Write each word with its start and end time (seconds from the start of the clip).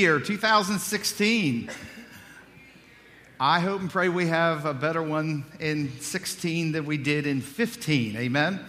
year, 0.00 0.18
2016. 0.18 1.70
I 3.38 3.60
hope 3.60 3.82
and 3.82 3.90
pray 3.90 4.08
we 4.08 4.28
have 4.28 4.64
a 4.64 4.72
better 4.72 5.02
one 5.02 5.44
in 5.60 5.92
16 6.00 6.72
than 6.72 6.86
we 6.86 6.96
did 6.96 7.26
in 7.26 7.42
15. 7.42 8.16
Amen. 8.16 8.60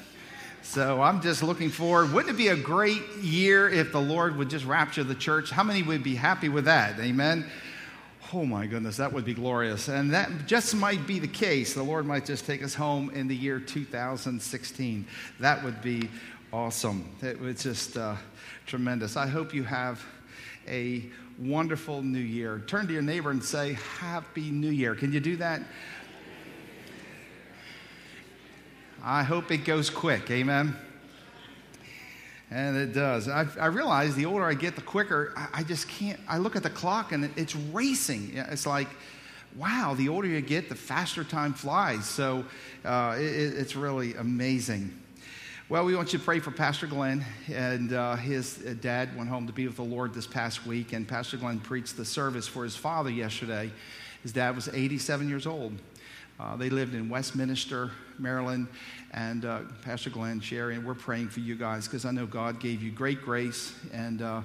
So 0.62 1.02
I'm 1.02 1.22
just 1.22 1.42
looking 1.42 1.70
forward. 1.70 2.12
Wouldn't 2.12 2.36
it 2.36 2.38
be 2.38 2.50
a 2.50 2.58
great 2.58 3.02
year 3.22 3.70
if 3.70 3.94
the 3.94 4.02
Lord 4.02 4.36
would 4.36 4.50
just 4.50 4.66
rapture 4.66 5.06
the 5.06 5.16
church? 5.16 5.52
How 5.52 5.64
many 5.64 5.84
would 5.84 6.04
be 6.04 6.16
happy 6.16 6.50
with 6.50 6.66
that? 6.66 7.00
Amen. 7.00 7.46
Oh 8.34 8.44
my 8.44 8.66
goodness, 8.66 8.98
that 8.98 9.14
would 9.14 9.24
be 9.24 9.34
glorious. 9.34 9.88
And 9.88 10.12
that 10.14 10.48
just 10.48 10.76
might 10.76 11.08
be 11.08 11.18
the 11.20 11.30
case. 11.30 11.74
The 11.74 11.82
Lord 11.82 12.06
might 12.06 12.26
just 12.26 12.46
take 12.46 12.62
us 12.62 12.74
home 12.74 13.10
in 13.12 13.30
the 13.30 13.36
year 13.38 13.62
2016. 13.62 15.08
That 15.40 15.64
would 15.64 15.82
be 15.82 16.10
awesome. 16.52 17.10
It 17.22 17.40
was 17.40 17.64
just 17.64 17.96
uh, 17.96 18.18
tremendous. 18.66 19.16
I 19.16 19.28
hope 19.28 19.54
you 19.54 19.64
have 19.64 20.04
a 20.68 21.04
wonderful 21.40 22.02
new 22.02 22.20
year. 22.20 22.62
Turn 22.68 22.88
to 22.88 22.94
your 22.94 23.02
neighbor 23.02 23.32
and 23.32 23.44
say, 23.44 23.74
Happy 24.00 24.52
New 24.52 24.70
Year. 24.70 24.96
Can 24.96 25.12
you 25.12 25.20
do 25.20 25.38
that? 25.38 25.62
I 29.04 29.24
hope 29.24 29.52
it 29.52 29.66
goes 29.66 29.90
quick. 29.90 30.30
Amen. 30.30 30.76
And 32.52 32.78
it 32.78 32.94
does. 32.94 33.28
I, 33.28 33.48
I, 33.60 33.68
realize 33.68 34.14
the 34.14 34.26
older 34.26 34.44
I 34.44 34.54
get, 34.54 34.76
the 34.76 34.82
quicker 34.82 35.34
I, 35.38 35.48
I, 35.54 35.64
just 35.64 35.88
can't. 35.88 36.20
I 36.28 36.38
look 36.38 36.56
at 36.56 36.64
the 36.64 36.70
clock 36.70 37.14
and 37.14 37.26
it, 37.26 37.32
it's 37.38 37.56
racing. 37.56 38.34
It's 38.36 38.68
like, 38.68 38.90
wow, 39.56 39.96
the 39.98 40.10
older 40.10 40.28
you 40.28 40.42
get, 40.42 40.70
the 40.70 40.76
faster 40.76 41.24
time 41.24 41.54
flies. 41.54 42.06
So 42.06 42.46
uh, 42.84 43.16
it, 43.18 43.24
it's 43.24 43.76
really 43.76 44.16
amazing. 44.16 45.01
Well, 45.72 45.86
we 45.86 45.96
want 45.96 46.12
you 46.12 46.20
to 46.20 46.26
pray 46.26 46.42
for 46.42 46.52
Pastor 46.52 46.86
Glenn. 46.86 47.24
And 47.50 47.94
uh, 47.94 48.18
his 48.18 48.58
dad 48.82 49.16
went 49.16 49.30
home 49.30 49.48
to 49.48 49.54
be 49.54 49.68
with 49.68 49.78
the 49.78 49.84
Lord 49.84 50.14
this 50.14 50.28
past 50.28 50.66
week. 50.66 50.92
And 50.92 51.08
Pastor 51.08 51.38
Glenn 51.38 51.62
preached 51.62 51.96
the 51.96 52.04
service 52.04 52.46
for 52.46 52.66
his 52.66 52.76
father 52.76 53.10
yesterday. 53.10 53.72
His 54.22 54.34
dad 54.34 54.54
was 54.54 54.68
87 54.68 55.30
years 55.30 55.48
old. 55.48 55.72
Uh, 56.38 56.58
they 56.58 56.70
lived 56.70 56.94
in 56.94 57.08
Westminster, 57.08 57.92
Maryland, 58.20 58.68
and 59.12 59.46
uh, 59.46 59.62
Pastor 59.82 60.10
Glenn, 60.10 60.42
Sherry, 60.42 60.76
and 60.76 60.86
we're 60.86 60.94
praying 60.94 61.30
for 61.30 61.40
you 61.40 61.56
guys 61.56 61.88
because 61.88 62.04
I 62.04 62.12
know 62.12 62.26
God 62.26 62.60
gave 62.60 62.84
you 62.84 62.92
great 62.92 63.22
grace. 63.22 63.74
And 63.94 64.22
uh, 64.22 64.42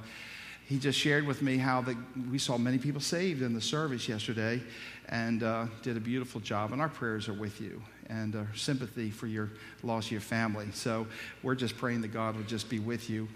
he 0.69 0.79
just 0.79 0.97
shared 0.97 1.27
with 1.27 1.43
me 1.43 1.57
how 1.57 1.81
the, 1.81 1.97
we 2.31 2.39
saw 2.39 2.57
many 2.57 2.79
people 2.79 3.01
saved 3.01 3.43
in 3.43 3.53
the 3.53 3.61
service 3.61 4.09
yesterday 4.09 4.63
and 5.09 5.43
uh, 5.43 5.67
did 5.83 5.97
a 5.97 6.01
beautiful 6.01 6.41
job. 6.41 6.71
And 6.71 6.81
our 6.81 6.89
prayers 6.89 7.29
are 7.29 7.35
with 7.35 7.61
you 7.61 7.83
and 8.09 8.37
our 8.37 8.43
uh, 8.43 9.11
for 9.11 9.27
your 9.27 9.51
loss 9.83 10.07
of 10.07 10.13
your 10.13 10.21
family. 10.21 10.69
So 10.73 11.07
we're 11.43 11.55
just 11.55 11.77
praying 11.77 12.03
that 12.03 12.13
God 12.13 12.37
would 12.37 12.49
just 12.49 12.69
be 12.69 12.79
with 12.79 13.11
you 13.11 13.29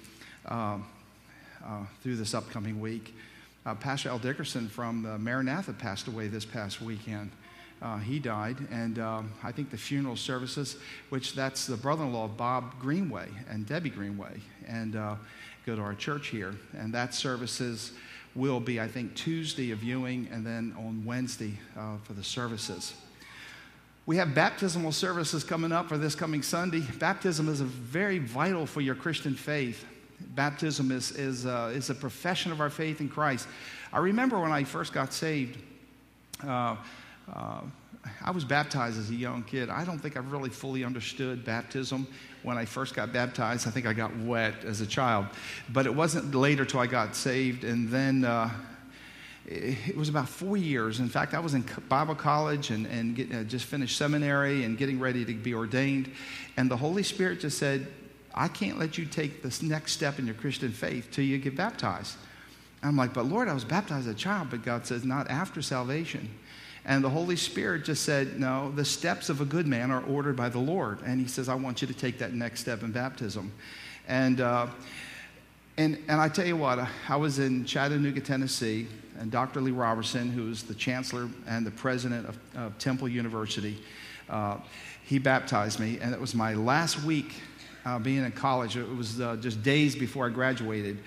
um, 0.47 0.87
uh, 1.65 1.85
through 2.03 2.17
this 2.17 2.35
upcoming 2.35 2.81
week. 2.81 3.15
Pastor 3.79 4.09
Al 4.09 4.19
Dickerson 4.19 4.69
from 4.69 5.03
the 5.03 5.17
Maranatha 5.19 5.73
passed 5.73 6.09
away 6.09 6.27
this 6.27 6.45
past 6.45 6.81
weekend 6.81 7.31
uh, 7.83 7.99
he 7.99 8.19
died. 8.19 8.57
And 8.71 8.99
um, 8.99 9.33
I 9.43 9.53
think 9.53 9.71
the 9.71 9.79
funeral 9.79 10.17
services, 10.17 10.77
which 11.09 11.35
that's 11.35 11.67
the 11.67 11.77
brother 11.77 12.05
in 12.05 12.13
law 12.13 12.25
of 12.25 12.37
Bob 12.37 12.79
Greenway 12.79 13.29
and 13.49 13.67
Debbie 13.67 13.91
Greenway, 13.91 14.41
and 14.67 14.97
uh, 14.97 15.17
go 15.67 15.77
to 15.77 15.83
our 15.83 15.95
church 15.95 16.29
here. 16.29 16.55
And 16.77 16.93
that 16.95 17.15
services 17.15 17.93
will 18.35 18.61
be, 18.61 18.81
I 18.81 18.89
think, 18.89 19.15
Tuesday 19.15 19.71
of 19.73 19.79
viewing 19.79 20.29
and 20.31 20.47
then 20.47 20.75
on 20.79 21.05
Wednesday 21.05 21.59
uh, 21.77 21.97
for 22.05 22.13
the 22.13 22.23
services. 22.23 22.95
We 24.07 24.17
have 24.17 24.35
baptismal 24.35 24.93
services 24.93 25.45
coming 25.45 25.73
up 25.73 25.89
for 25.89 25.99
this 25.99 26.15
coming 26.15 26.43
Sunday. 26.43 26.81
Baptism 26.99 27.49
is 27.49 27.61
very 27.61 28.19
vital 28.19 28.67
for 28.67 28.81
your 28.81 28.95
Christian 28.95 29.35
faith. 29.35 29.85
Baptism 30.35 30.91
is, 30.91 31.13
is, 31.13 31.47
uh, 31.47 31.73
is 31.75 31.91
a 31.91 31.95
profession 31.95 32.51
of 32.51 32.61
our 32.61 32.71
faith 32.71 33.01
in 33.01 33.09
Christ. 33.09 33.47
I 33.93 33.99
remember 33.99 34.41
when 34.41 34.53
I 34.53 34.65
first 34.65 34.93
got 34.93 35.13
saved, 35.13 35.59
uh, 36.47 36.77
uh, 37.33 37.61
I 38.25 38.31
was 38.31 38.45
baptized 38.45 38.99
as 38.99 39.11
a 39.11 39.15
young 39.15 39.43
kid. 39.43 39.69
I 39.69 39.85
don't 39.85 39.99
think 39.99 40.17
I 40.17 40.21
really 40.21 40.51
fully 40.51 40.85
understood 40.85 41.45
baptism 41.45 42.07
when 42.43 42.57
I 42.57 42.65
first 42.65 42.95
got 42.95 43.13
baptized. 43.13 43.69
I 43.69 43.71
think 43.71 43.87
I 43.87 43.93
got 43.93 44.17
wet 44.19 44.65
as 44.65 44.81
a 44.81 44.87
child. 44.87 45.27
But 45.69 45.87
it 45.87 45.95
wasn't 45.95 46.35
later 46.35 46.65
till 46.65 46.81
I 46.81 46.87
got 46.87 47.15
saved. 47.15 47.65
And 47.65 47.89
then 47.89 48.25
uh, 48.25 48.51
it, 49.51 49.97
was 49.97 50.09
about 50.09 50.29
four 50.29 50.57
years. 50.57 51.01
In 51.01 51.09
fact, 51.09 51.35
I 51.35 51.41
was 51.41 51.55
in 51.55 51.65
Bible 51.89 52.15
college 52.15 52.71
and, 52.71 52.87
and 52.87 53.17
get, 53.17 53.35
uh, 53.35 53.43
just 53.43 53.65
finished 53.65 53.97
seminary 53.97 54.65
and 54.65 54.79
getting 54.79 55.01
ready 55.01 55.25
to 55.25 55.35
be 55.35 55.55
ordained. 55.55 56.11
And 56.57 56.71
the 56.71 56.77
Holy 56.77 57.03
Spirit 57.03 57.41
just 57.41 57.59
said, 57.59 57.89
I 58.33 58.47
can't 58.47 58.79
let 58.79 58.97
you 58.97 59.05
take 59.05 59.43
this 59.43 59.61
next 59.61 59.93
step 59.93 60.21
in 60.21 60.27
your 60.27 60.37
Christian 60.37 60.71
faith 60.71 61.09
till 61.11 61.25
you 61.25 61.39
get 61.39 61.57
baptized. 61.57 62.17
I'm 62.83 62.97
like, 62.97 63.13
but 63.13 63.27
Lord, 63.27 63.49
I 63.49 63.53
was 63.53 63.65
baptized 63.65 64.07
as 64.07 64.15
a 64.15 64.17
child. 64.17 64.49
But 64.51 64.63
God 64.63 64.87
says, 64.87 65.05
not 65.05 65.29
after 65.29 65.61
salvation. 65.61 66.31
And 66.85 67.05
the 67.05 67.11
Holy 67.11 67.37
Spirit 67.37 67.85
just 67.85 68.05
said, 68.05 68.41
No, 68.41 68.73
the 68.75 68.87
steps 68.87 69.29
of 69.29 69.43
a 69.43 69.45
good 69.45 69.67
man 69.67 69.91
are 69.91 70.03
ordered 70.05 70.35
by 70.35 70.49
the 70.49 70.59
Lord. 70.59 71.01
And 71.05 71.21
He 71.21 71.27
says, 71.27 71.49
I 71.49 71.55
want 71.55 71.83
you 71.83 71.89
to 71.89 71.93
take 71.93 72.19
that 72.19 72.33
next 72.33 72.61
step 72.61 72.83
in 72.83 72.91
baptism. 72.91 73.53
And, 74.09 74.41
uh, 74.41 74.69
and, 75.81 75.97
and 76.09 76.21
I 76.21 76.29
tell 76.29 76.45
you 76.45 76.59
what, 76.59 76.79
I 77.09 77.17
was 77.17 77.39
in 77.39 77.65
Chattanooga, 77.65 78.21
Tennessee, 78.21 78.87
and 79.19 79.31
Dr. 79.31 79.63
Lee 79.63 79.71
Roberson, 79.71 80.31
who 80.31 80.51
is 80.51 80.63
the 80.63 80.75
chancellor 80.75 81.27
and 81.49 81.67
the 81.67 81.71
president 81.71 82.29
of, 82.29 82.39
of 82.55 82.79
Temple 82.79 83.09
University, 83.09 83.79
uh, 84.29 84.59
he 85.07 85.19
baptized 85.19 85.81
me. 85.81 85.99
And 85.99 86.13
it 86.13 86.21
was 86.21 86.35
my 86.35 86.53
last 86.53 87.03
week 87.03 87.33
uh, 87.87 87.99
being 87.99 88.23
in 88.23 88.33
college. 88.33 88.77
It 88.77 88.95
was 88.95 89.23
uh, 89.23 89.37
just 89.37 89.63
days 89.63 89.97
before 89.97 90.27
I 90.27 90.29
graduated 90.29 90.99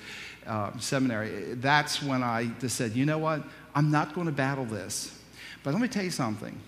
uh, 0.48 0.72
seminary. 0.80 1.54
That's 1.54 2.02
when 2.02 2.24
I 2.24 2.46
just 2.60 2.76
said, 2.76 2.94
you 2.94 3.06
know 3.06 3.20
what? 3.20 3.44
I'm 3.76 3.92
not 3.92 4.16
going 4.16 4.26
to 4.26 4.34
battle 4.34 4.66
this. 4.66 5.20
But 5.62 5.74
let 5.74 5.84
me 5.84 5.88
tell 5.88 6.04
you 6.04 6.10
something 6.12 6.60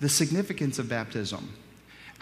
the 0.00 0.10
significance 0.10 0.78
of 0.78 0.90
baptism. 0.90 1.54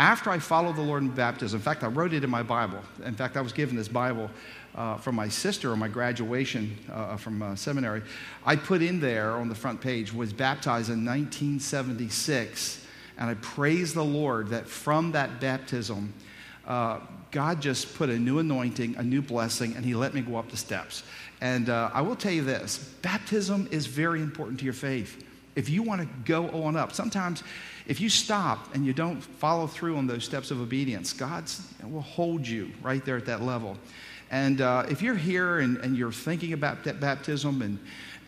After 0.01 0.31
I 0.31 0.39
followed 0.39 0.77
the 0.77 0.83
Lord 0.83 1.03
in 1.03 1.11
baptism, 1.11 1.59
in 1.59 1.63
fact, 1.63 1.85
I 1.85 1.89
wrote 1.89 2.15
it 2.15 2.25
in 2.25 2.31
my 2.31 2.43
Bible. 2.43 2.81
In 3.05 3.15
fact, 3.15 3.37
I 3.37 3.43
was 3.43 3.53
given 3.53 3.77
this 3.77 3.87
Bible 3.87 4.31
uh, 4.75 4.97
from 4.97 5.15
my 5.15 5.29
sister 5.29 5.73
on 5.73 5.79
my 5.79 5.89
graduation 5.89 6.75
uh, 6.91 7.19
from 7.19 7.43
uh, 7.43 7.55
seminary. 7.55 8.01
I 8.47 8.57
put 8.57 8.81
in 8.81 8.99
there 8.99 9.33
on 9.33 9.51
the 9.51 9.55
front 9.55 9.79
page, 9.79 10.11
was 10.15 10.33
baptized 10.33 10.89
in 10.89 11.05
1976. 11.05 12.83
And 13.19 13.29
I 13.29 13.35
praise 13.35 13.93
the 13.93 14.03
Lord 14.03 14.49
that 14.49 14.67
from 14.67 15.13
that 15.13 15.39
baptism, 15.39 16.15
uh, 16.67 17.01
God 17.31 17.61
just 17.61 17.95
put 17.95 18.09
a 18.09 18.19
new 18.19 18.39
anointing, 18.39 18.97
a 18.97 19.03
new 19.03 19.21
blessing, 19.21 19.75
and 19.77 19.85
He 19.85 19.95
let 19.95 20.15
me 20.15 20.23
go 20.23 20.37
up 20.37 20.51
the 20.51 20.57
steps. 20.57 21.03
And 21.43 21.69
uh, 21.69 21.91
I 21.93 22.01
will 22.01 22.17
tell 22.17 22.33
you 22.33 22.43
this 22.43 22.79
baptism 23.03 23.69
is 23.71 23.85
very 23.85 24.23
important 24.23 24.61
to 24.61 24.65
your 24.65 24.73
faith 24.73 25.27
if 25.57 25.69
you 25.69 25.83
want 25.83 26.01
to 26.01 26.09
go 26.25 26.49
on 26.65 26.77
up, 26.77 26.93
sometimes 26.93 27.43
if 27.87 28.01
you 28.01 28.09
stop 28.09 28.75
and 28.75 28.87
you 28.87 28.93
don't 28.93 29.21
follow 29.21 29.67
through 29.67 29.97
on 29.97 30.07
those 30.07 30.25
steps 30.25 30.51
of 30.51 30.61
obedience, 30.61 31.13
God 31.13 31.45
will 31.85 32.01
hold 32.01 32.47
you 32.47 32.71
right 32.83 33.05
there 33.05 33.17
at 33.17 33.27
that 33.27 33.43
level. 33.43 33.77
And 34.31 34.61
uh, 34.61 34.87
if 34.89 35.03
you're 35.03 35.17
here 35.17 35.59
and, 35.59 35.77
and, 35.79 35.97
you're 35.97 36.13
thinking 36.13 36.53
about 36.53 36.85
that 36.85 37.01
baptism 37.01 37.63
and 37.63 37.79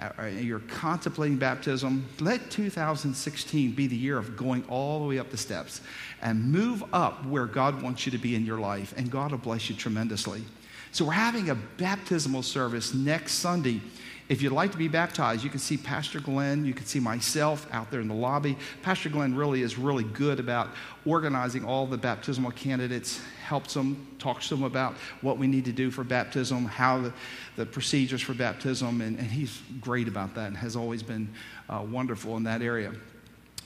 uh, 0.01 0.25
you're 0.25 0.59
contemplating 0.59 1.37
baptism, 1.37 2.05
let 2.19 2.51
2016 2.51 3.71
be 3.73 3.87
the 3.87 3.95
year 3.95 4.19
of 4.19 4.37
going 4.37 4.65
all 4.69 5.01
the 5.01 5.07
way 5.07 5.21
up 5.21 5.31
the 5.31 5.37
steps 5.37 5.81
and 6.21 6.51
move 6.51 6.83
up 6.93 7.25
where 7.27 7.47
God 7.47 7.81
wants 7.81 8.05
you 8.05 8.11
to 8.11 8.19
be 8.19 8.35
in 8.35 8.45
your 8.45 8.59
life, 8.59 8.93
and 8.97 9.13
God 9.13 9.31
will 9.31 9.39
bless 9.39 9.71
you 9.71 9.77
tremendously. 9.77 10.43
So, 10.91 11.05
we're 11.05 11.13
having 11.13 11.51
a 11.51 11.55
baptismal 11.55 12.43
service 12.43 12.93
next 12.93 13.35
Sunday 13.35 13.81
if 14.29 14.41
you'd 14.41 14.53
like 14.53 14.73
to 14.73 14.79
be 14.79 14.89
baptized, 14.89 15.43
you 15.43 15.51
can 15.51 15.59
see 15.59 15.77
Pastor 15.77 16.21
Glenn. 16.21 16.65
You 16.65 16.73
can 16.73 16.87
see 16.87 17.01
myself 17.01 17.67
out 17.73 17.91
there 17.91 18.01
in 18.01 18.09
the 18.09 18.15
lobby. 18.15 18.57
Pastor 18.83 19.09
Glenn 19.09 19.35
really 19.35 19.63
is 19.63 19.77
really 19.77 20.05
good 20.05 20.41
about 20.41 20.71
organizing 21.05 21.65
all 21.65 21.87
the 21.87 21.99
baptismal 21.99 22.53
candidates, 22.53 23.21
helps 23.45 23.75
them, 23.75 24.07
talks 24.19 24.49
to 24.49 24.55
them 24.55 24.65
about 24.65 24.95
what 25.21 25.39
we 25.39 25.47
need 25.47 25.65
to 25.65 25.73
do 25.73 25.91
for 25.91 26.05
baptism, 26.05 26.65
how 26.65 27.01
the, 27.01 27.13
the 27.57 27.67
procedures 27.67 28.23
for 28.23 28.35
baptism, 28.35 29.01
and, 29.01 29.19
and, 29.19 29.29
he's 29.29 29.61
great 29.81 30.09
about 30.09 30.35
that 30.35 30.47
and 30.47 30.57
has 30.57 30.77
always 30.77 31.03
been 31.03 31.29
uh, 31.69 31.85
wonderful 31.87 32.37
in 32.37 32.45
that 32.45 32.63
area. 32.63 32.93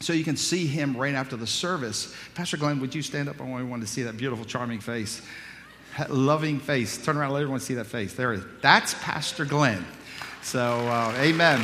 So 0.01 0.13
you 0.13 0.25
can 0.25 0.37
see 0.37 0.67
him 0.67 0.97
right 0.97 1.15
after 1.15 1.37
the 1.37 1.47
service. 1.47 2.15
Pastor 2.35 2.57
Glenn, 2.57 2.81
would 2.81 2.95
you 2.95 3.03
stand 3.03 3.29
up? 3.29 3.41
I 3.41 3.63
want 3.63 3.83
to 3.83 3.89
see 3.89 4.03
that 4.03 4.17
beautiful, 4.17 4.45
charming 4.45 4.81
face. 4.81 5.23
that 5.99 6.11
Loving 6.11 6.61
face. 6.61 6.99
Turn 6.99 7.17
around, 7.17 7.33
let 7.33 7.43
everyone 7.43 7.61
see 7.61 7.75
that 7.75 7.87
face. 7.87 8.15
There 8.15 8.33
it 8.33 8.41
is. 8.41 8.45
That's 8.61 8.95
Pastor 8.95 9.45
Glenn. 9.45 9.85
So, 10.47 10.61
uh, 10.61 11.13
amen. 11.19 11.61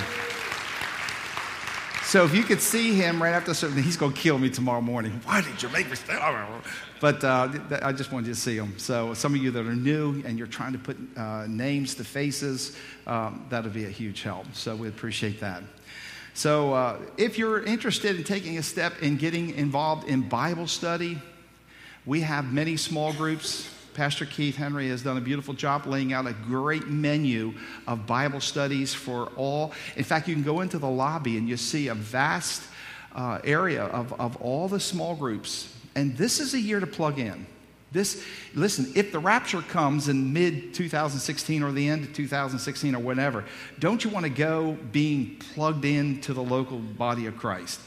So 2.02 2.25
if 2.25 2.34
you 2.34 2.43
could 2.43 2.61
see 2.61 2.94
him 2.94 3.23
right 3.23 3.31
after 3.31 3.55
service, 3.55 3.84
he's 3.84 3.96
going 3.96 4.12
to 4.12 4.20
kill 4.20 4.38
me 4.38 4.50
tomorrow 4.50 4.81
morning. 4.81 5.20
Why 5.23 5.40
did 5.40 5.62
you 5.62 5.69
make 5.69 5.88
me 5.88 5.94
stay? 5.94 6.19
But 7.00 7.23
uh, 7.23 7.49
I 7.81 7.93
just 7.93 8.11
wanted 8.11 8.26
you 8.26 8.34
to 8.34 8.40
see 8.40 8.56
him. 8.56 8.76
So 8.81 9.14
some 9.14 9.37
of 9.37 9.40
you 9.40 9.52
that 9.52 9.64
are 9.64 9.76
new 9.76 10.20
and 10.26 10.37
you're 10.37 10.49
trying 10.49 10.73
to 10.73 10.81
put 10.81 10.96
uh, 11.17 11.46
names 11.46 11.94
to 11.94 12.05
faces, 12.05 12.76
um, 13.06 13.46
that'll 13.50 13.70
be 13.70 13.84
a 13.84 13.88
huge 13.88 14.25
help. 14.25 14.52
So 14.52 14.75
we 14.75 14.88
appreciate 14.88 15.38
that. 15.38 15.62
So 16.35 16.75
uh, 16.75 16.99
if 17.17 17.38
you're 17.38 17.62
interested 17.62 18.17
in 18.17 18.25
taking 18.25 18.58
a 18.58 18.64
step 18.64 19.00
in 19.00 19.17
getting 19.17 19.50
involved 19.55 20.08
in 20.08 20.28
Bible 20.28 20.67
study, 20.67 21.23
we 22.05 22.23
have 22.23 22.52
many 22.52 22.76
small 22.76 23.12
groups 23.12 23.73
Pastor 23.94 24.24
Keith 24.24 24.56
Henry 24.56 24.88
has 24.88 25.02
done 25.02 25.16
a 25.16 25.20
beautiful 25.20 25.54
job 25.54 25.86
laying 25.86 26.12
out 26.12 26.26
a 26.26 26.32
great 26.32 26.88
menu 26.88 27.52
of 27.86 28.06
Bible 28.06 28.40
studies 28.40 28.94
for 28.94 29.26
all. 29.36 29.72
In 29.96 30.04
fact, 30.04 30.28
you 30.28 30.34
can 30.34 30.42
go 30.42 30.60
into 30.60 30.78
the 30.78 30.88
lobby 30.88 31.36
and 31.36 31.48
you 31.48 31.56
see 31.56 31.88
a 31.88 31.94
vast 31.94 32.62
uh, 33.14 33.40
area 33.44 33.84
of, 33.84 34.12
of 34.20 34.36
all 34.36 34.68
the 34.68 34.80
small 34.80 35.14
groups. 35.14 35.74
And 35.94 36.16
this 36.16 36.40
is 36.40 36.54
a 36.54 36.60
year 36.60 36.80
to 36.80 36.86
plug 36.86 37.18
in. 37.18 37.46
This, 37.92 38.24
listen, 38.54 38.90
if 38.94 39.12
the 39.12 39.18
rapture 39.18 39.60
comes 39.60 40.08
in 40.08 40.32
mid 40.32 40.72
2016 40.72 41.62
or 41.62 41.72
the 41.72 41.86
end 41.86 42.04
of 42.04 42.14
2016 42.14 42.94
or 42.94 42.98
whatever, 42.98 43.44
don't 43.78 44.02
you 44.02 44.08
want 44.08 44.24
to 44.24 44.30
go 44.30 44.78
being 44.92 45.36
plugged 45.54 45.84
into 45.84 46.32
the 46.32 46.42
local 46.42 46.78
body 46.78 47.26
of 47.26 47.36
Christ? 47.36 47.80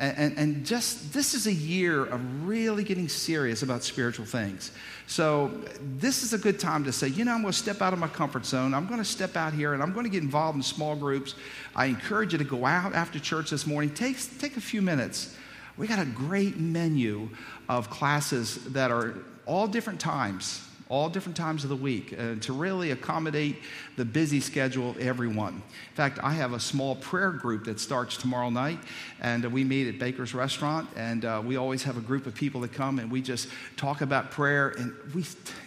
And, 0.00 0.38
and, 0.38 0.64
just 0.64 1.12
this 1.12 1.34
is 1.34 1.46
a 1.46 1.52
year 1.52 2.06
of 2.06 2.48
really 2.48 2.84
getting 2.84 3.06
serious 3.06 3.62
about 3.62 3.84
spiritual 3.84 4.24
things. 4.24 4.72
So, 5.06 5.50
this 5.98 6.22
is 6.22 6.32
a 6.32 6.38
good 6.38 6.58
time 6.58 6.84
to 6.84 6.92
say, 6.92 7.08
you 7.08 7.26
know, 7.26 7.34
I'm 7.34 7.42
going 7.42 7.52
to 7.52 7.58
step 7.58 7.82
out 7.82 7.92
of 7.92 7.98
my 7.98 8.08
comfort 8.08 8.46
zone. 8.46 8.72
I'm 8.72 8.86
going 8.86 8.98
to 8.98 9.04
step 9.04 9.36
out 9.36 9.52
here 9.52 9.74
and 9.74 9.82
I'm 9.82 9.92
going 9.92 10.04
to 10.04 10.10
get 10.10 10.22
involved 10.22 10.56
in 10.56 10.62
small 10.62 10.96
groups. 10.96 11.34
I 11.76 11.84
encourage 11.84 12.32
you 12.32 12.38
to 12.38 12.44
go 12.44 12.64
out 12.64 12.94
after 12.94 13.18
church 13.18 13.50
this 13.50 13.66
morning. 13.66 13.90
Take, 13.92 14.16
take 14.38 14.56
a 14.56 14.60
few 14.62 14.80
minutes. 14.80 15.36
We 15.76 15.86
got 15.86 15.98
a 15.98 16.06
great 16.06 16.56
menu 16.56 17.28
of 17.68 17.90
classes 17.90 18.56
that 18.72 18.90
are 18.90 19.18
all 19.44 19.66
different 19.66 20.00
times, 20.00 20.66
all 20.90 21.08
different 21.08 21.36
times 21.36 21.62
of 21.62 21.70
the 21.70 21.76
week, 21.76 22.12
uh, 22.18 22.34
to 22.40 22.52
really 22.52 22.90
accommodate 22.90 23.56
the 23.96 24.04
busy 24.04 24.40
schedule 24.40 24.90
of 24.90 24.98
everyone. 24.98 25.54
In 25.54 25.94
fact, 25.94 26.18
I 26.20 26.32
have 26.32 26.52
a 26.52 26.58
small 26.58 26.96
prayer 26.96 27.30
group 27.30 27.64
that 27.66 27.78
starts 27.78 28.16
tomorrow 28.16 28.50
night, 28.50 28.80
and 29.20 29.44
uh, 29.46 29.48
we 29.48 29.62
meet 29.62 29.86
at 29.86 30.00
Baker's 30.00 30.34
Restaurant, 30.34 30.88
and 30.96 31.24
uh, 31.24 31.40
we 31.44 31.56
always 31.56 31.84
have 31.84 31.96
a 31.96 32.00
group 32.00 32.26
of 32.26 32.34
people 32.34 32.60
that 32.62 32.72
come, 32.72 32.98
and 32.98 33.08
we 33.08 33.22
just 33.22 33.48
talk 33.76 34.00
about 34.00 34.32
prayer, 34.32 34.70
and 34.70 34.92
we, 35.14 35.24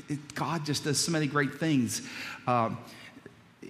it, 0.09 0.35
God 0.35 0.65
just 0.65 0.83
does 0.83 0.99
so 0.99 1.11
many 1.13 1.25
great 1.25 1.55
things 1.55 2.01
um, 2.45 2.77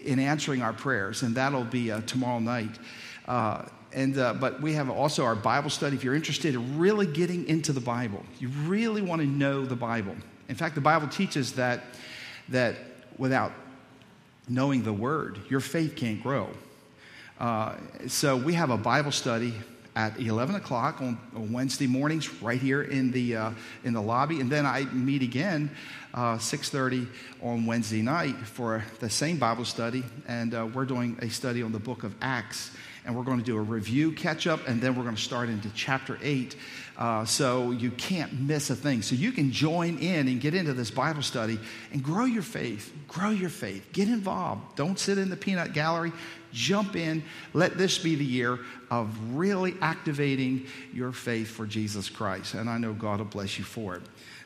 in 0.02 0.18
answering 0.18 0.64
our 0.64 0.74
prayers, 0.74 1.22
and 1.22 1.36
that'll 1.36 1.64
be 1.64 1.92
uh, 1.92 2.02
tomorrow 2.02 2.40
night. 2.40 2.80
Uh, 3.28 3.64
and 3.94 4.18
uh, 4.18 4.34
but 4.34 4.60
we 4.60 4.74
have 4.74 4.90
also 4.90 5.24
our 5.24 5.36
bible 5.36 5.70
study 5.70 5.96
if 5.96 6.04
you're 6.04 6.16
interested 6.16 6.56
in 6.56 6.80
really 6.80 7.06
getting 7.06 7.48
into 7.48 7.72
the 7.72 7.80
bible 7.80 8.24
you 8.40 8.50
really 8.66 9.04
want 9.04 9.22
to 9.22 9.28
know 9.28 9.64
the 9.64 9.76
bible 9.76 10.16
in 10.50 10.56
fact 10.56 10.76
the 10.76 10.82
bible 10.82 11.08
teaches 11.08 11.54
that 11.54 11.84
that 12.50 12.76
without 13.18 13.52
knowing 14.48 14.84
the 14.84 14.94
word 14.94 15.40
your 15.50 15.60
faith 15.60 15.96
can't 15.96 16.22
grow. 16.22 16.50
Uh, 17.40 17.76
so 18.08 18.38
we 18.38 18.54
have 18.54 18.70
a 18.70 18.78
bible 18.78 19.12
study 19.12 19.54
at 19.96 20.20
11 20.20 20.56
o'clock 20.56 21.02
on, 21.02 21.18
wednesday 21.52 21.88
mornings 21.88 22.42
right 22.42 22.60
here 22.60 22.82
in 22.82 23.12
the 23.12 23.36
uh, 23.36 23.52
in 23.84 23.94
the 23.94 24.02
lobby. 24.02 24.40
And 24.40 24.52
then 24.52 24.66
i 24.66 24.84
meet 24.86 25.22
again 25.22 25.70
uh, 26.14 26.36
6.30 26.36 27.08
on 27.42 27.66
wednesday 27.66 28.02
night 28.02 28.36
for 28.36 28.84
the 29.00 29.10
same 29.10 29.38
bible 29.38 29.66
study. 29.66 30.04
And 30.28 30.54
uh, 30.54 30.68
we're 30.74 30.86
doing 30.86 31.18
a 31.22 31.30
study 31.30 31.64
on 31.64 31.72
the 31.72 31.80
book 31.80 32.04
of 32.04 32.14
acts 32.22 32.72
and 33.06 33.16
we're 33.16 33.24
going 33.24 33.40
to 33.40 33.44
do 33.44 33.58
a 33.58 33.62
review 33.62 34.12
catch 34.12 34.48
up, 34.48 34.68
and 34.68 34.82
then 34.82 34.96
we're 34.96 35.04
going 35.04 35.16
to 35.16 35.22
start 35.22 35.50
into 35.50 35.70
chapter 35.76 36.18
8. 36.22 36.56
Uh, 36.96 37.26
so 37.26 37.72
you 37.72 37.90
can't 37.92 38.40
miss 38.40 38.70
a 38.70 38.76
thing. 38.76 39.02
So 39.02 39.16
you 39.16 39.32
can 39.32 39.52
join 39.52 39.98
in 39.98 40.28
and 40.28 40.40
get 40.40 40.54
into 40.54 40.74
this 40.74 40.92
Bible 40.92 41.24
study 41.24 41.60
and 41.92 42.04
grow 42.04 42.26
your 42.26 42.44
faith. 42.44 42.94
Grow 43.08 43.32
your 43.32 43.50
faith. 43.50 43.90
Get 43.94 44.08
involved. 44.08 44.76
Don't 44.76 45.00
sit 45.00 45.18
in 45.18 45.30
the 45.30 45.36
peanut 45.36 45.74
gallery. 45.74 46.12
Jump 46.52 46.96
in. 46.96 47.24
Let 47.54 47.78
this 47.78 47.98
be 47.98 48.16
the 48.16 48.26
year 48.26 48.60
of 48.92 49.36
really 49.36 49.76
activating 49.82 50.68
your 50.94 51.12
faith 51.12 51.50
for 51.50 51.66
Jesus 51.66 52.10
Christ. 52.10 52.54
And 52.54 52.70
I 52.70 52.78
know 52.78 52.94
God 52.94 53.20
will 53.20 53.26
bless 53.26 53.58
you 53.58 53.64
for 53.64 53.96
it. 53.96 54.04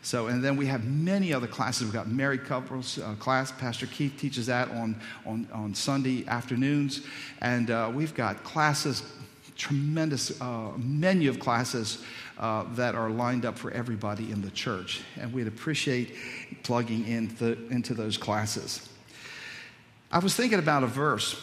So, 0.08 0.28
and 0.28 0.42
then 0.42 0.56
we 0.56 0.68
have 0.68 0.86
many 0.86 1.34
other 1.34 1.48
classes. 1.48 1.84
We've 1.84 1.92
got 1.92 2.08
married 2.08 2.46
couples 2.46 2.98
uh, 2.98 3.16
class. 3.16 3.52
Pastor 3.52 3.88
Keith 3.88 4.14
teaches 4.18 4.46
that 4.46 4.72
on, 4.72 4.96
on, 5.26 5.46
on 5.52 5.76
Sunday 5.76 6.26
afternoons. 6.28 7.02
And 7.42 7.70
uh, 7.70 7.92
we've 7.94 8.14
got 8.14 8.42
classes, 8.42 9.04
tremendous 9.58 10.40
uh, 10.40 10.72
menu 10.78 11.30
of 11.30 11.42
classes 11.42 12.06
uh, 12.38 12.64
that 12.76 12.96
are 12.96 13.10
lined 13.10 13.46
up 13.46 13.58
for 13.58 13.70
everybody 13.72 14.32
in 14.32 14.42
the 14.42 14.50
church. 14.52 15.02
And 15.20 15.34
we'd 15.34 15.46
appreciate 15.46 16.16
plugging 16.64 17.06
in 17.06 17.36
the, 17.36 17.58
into 17.68 17.94
those 17.94 18.16
classes. 18.16 18.88
I 20.10 20.20
was 20.20 20.34
thinking 20.34 20.60
about 20.60 20.84
a 20.84 20.88
verse 20.88 21.36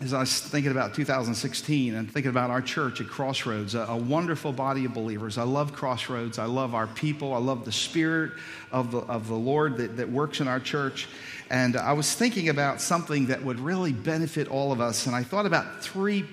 as 0.00 0.12
I 0.12 0.20
was 0.20 0.40
thinking 0.40 0.72
about 0.72 0.94
2016 0.94 1.94
and 1.94 2.10
thinking 2.10 2.30
about 2.30 2.50
our 2.50 2.62
church 2.62 3.00
at 3.00 3.06
Crossroads, 3.08 3.74
a, 3.74 3.80
a, 3.80 3.96
wonderful 3.96 4.52
body 4.52 4.84
of 4.84 4.94
believers. 4.94 5.38
I 5.38 5.44
love 5.44 5.72
Crossroads. 5.72 6.38
I 6.38 6.46
love 6.46 6.74
our 6.74 6.86
people. 6.88 7.34
I 7.34 7.38
love 7.38 7.64
the 7.64 7.72
spirit 7.72 8.32
of 8.72 8.90
the, 8.90 8.98
of 8.98 9.28
the 9.28 9.36
Lord 9.36 9.76
that, 9.76 9.96
that 9.98 10.10
works 10.10 10.40
in 10.40 10.48
our 10.48 10.58
church. 10.58 11.08
And 11.50 11.76
I 11.76 11.92
was 11.92 12.12
thinking 12.14 12.48
about 12.48 12.80
something 12.80 13.26
that 13.26 13.44
would 13.44 13.60
really 13.60 13.92
benefit 13.92 14.48
all 14.48 14.72
of 14.72 14.80
us. 14.80 15.06
And 15.06 15.14
I 15.14 15.22
thought 15.22 15.46
about 15.46 15.84
three, 15.84 16.24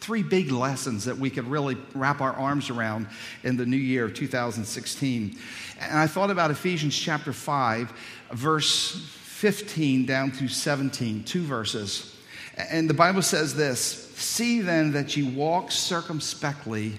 three 0.00 0.22
big 0.22 0.50
lessons 0.50 1.04
that 1.04 1.16
we 1.16 1.30
could 1.30 1.46
really 1.46 1.76
wrap 1.94 2.20
our 2.20 2.32
arms 2.32 2.70
around 2.70 3.06
in 3.44 3.56
the 3.56 3.66
new 3.66 3.76
year 3.76 4.06
of 4.06 4.14
2016. 4.14 5.38
And 5.80 5.98
I 5.98 6.06
thought 6.06 6.30
about 6.30 6.50
Ephesians 6.50 6.96
chapter 6.96 7.32
5, 7.32 7.92
verse 8.32 9.06
15 9.42 10.06
down 10.06 10.32
to 10.32 10.48
17, 10.48 11.22
two 11.24 11.42
verses. 11.42 12.11
And 12.56 12.88
the 12.88 12.94
Bible 12.94 13.22
says 13.22 13.54
this 13.54 14.10
See 14.16 14.60
then 14.60 14.92
that 14.92 15.16
you 15.16 15.28
walk 15.28 15.70
circumspectly, 15.70 16.98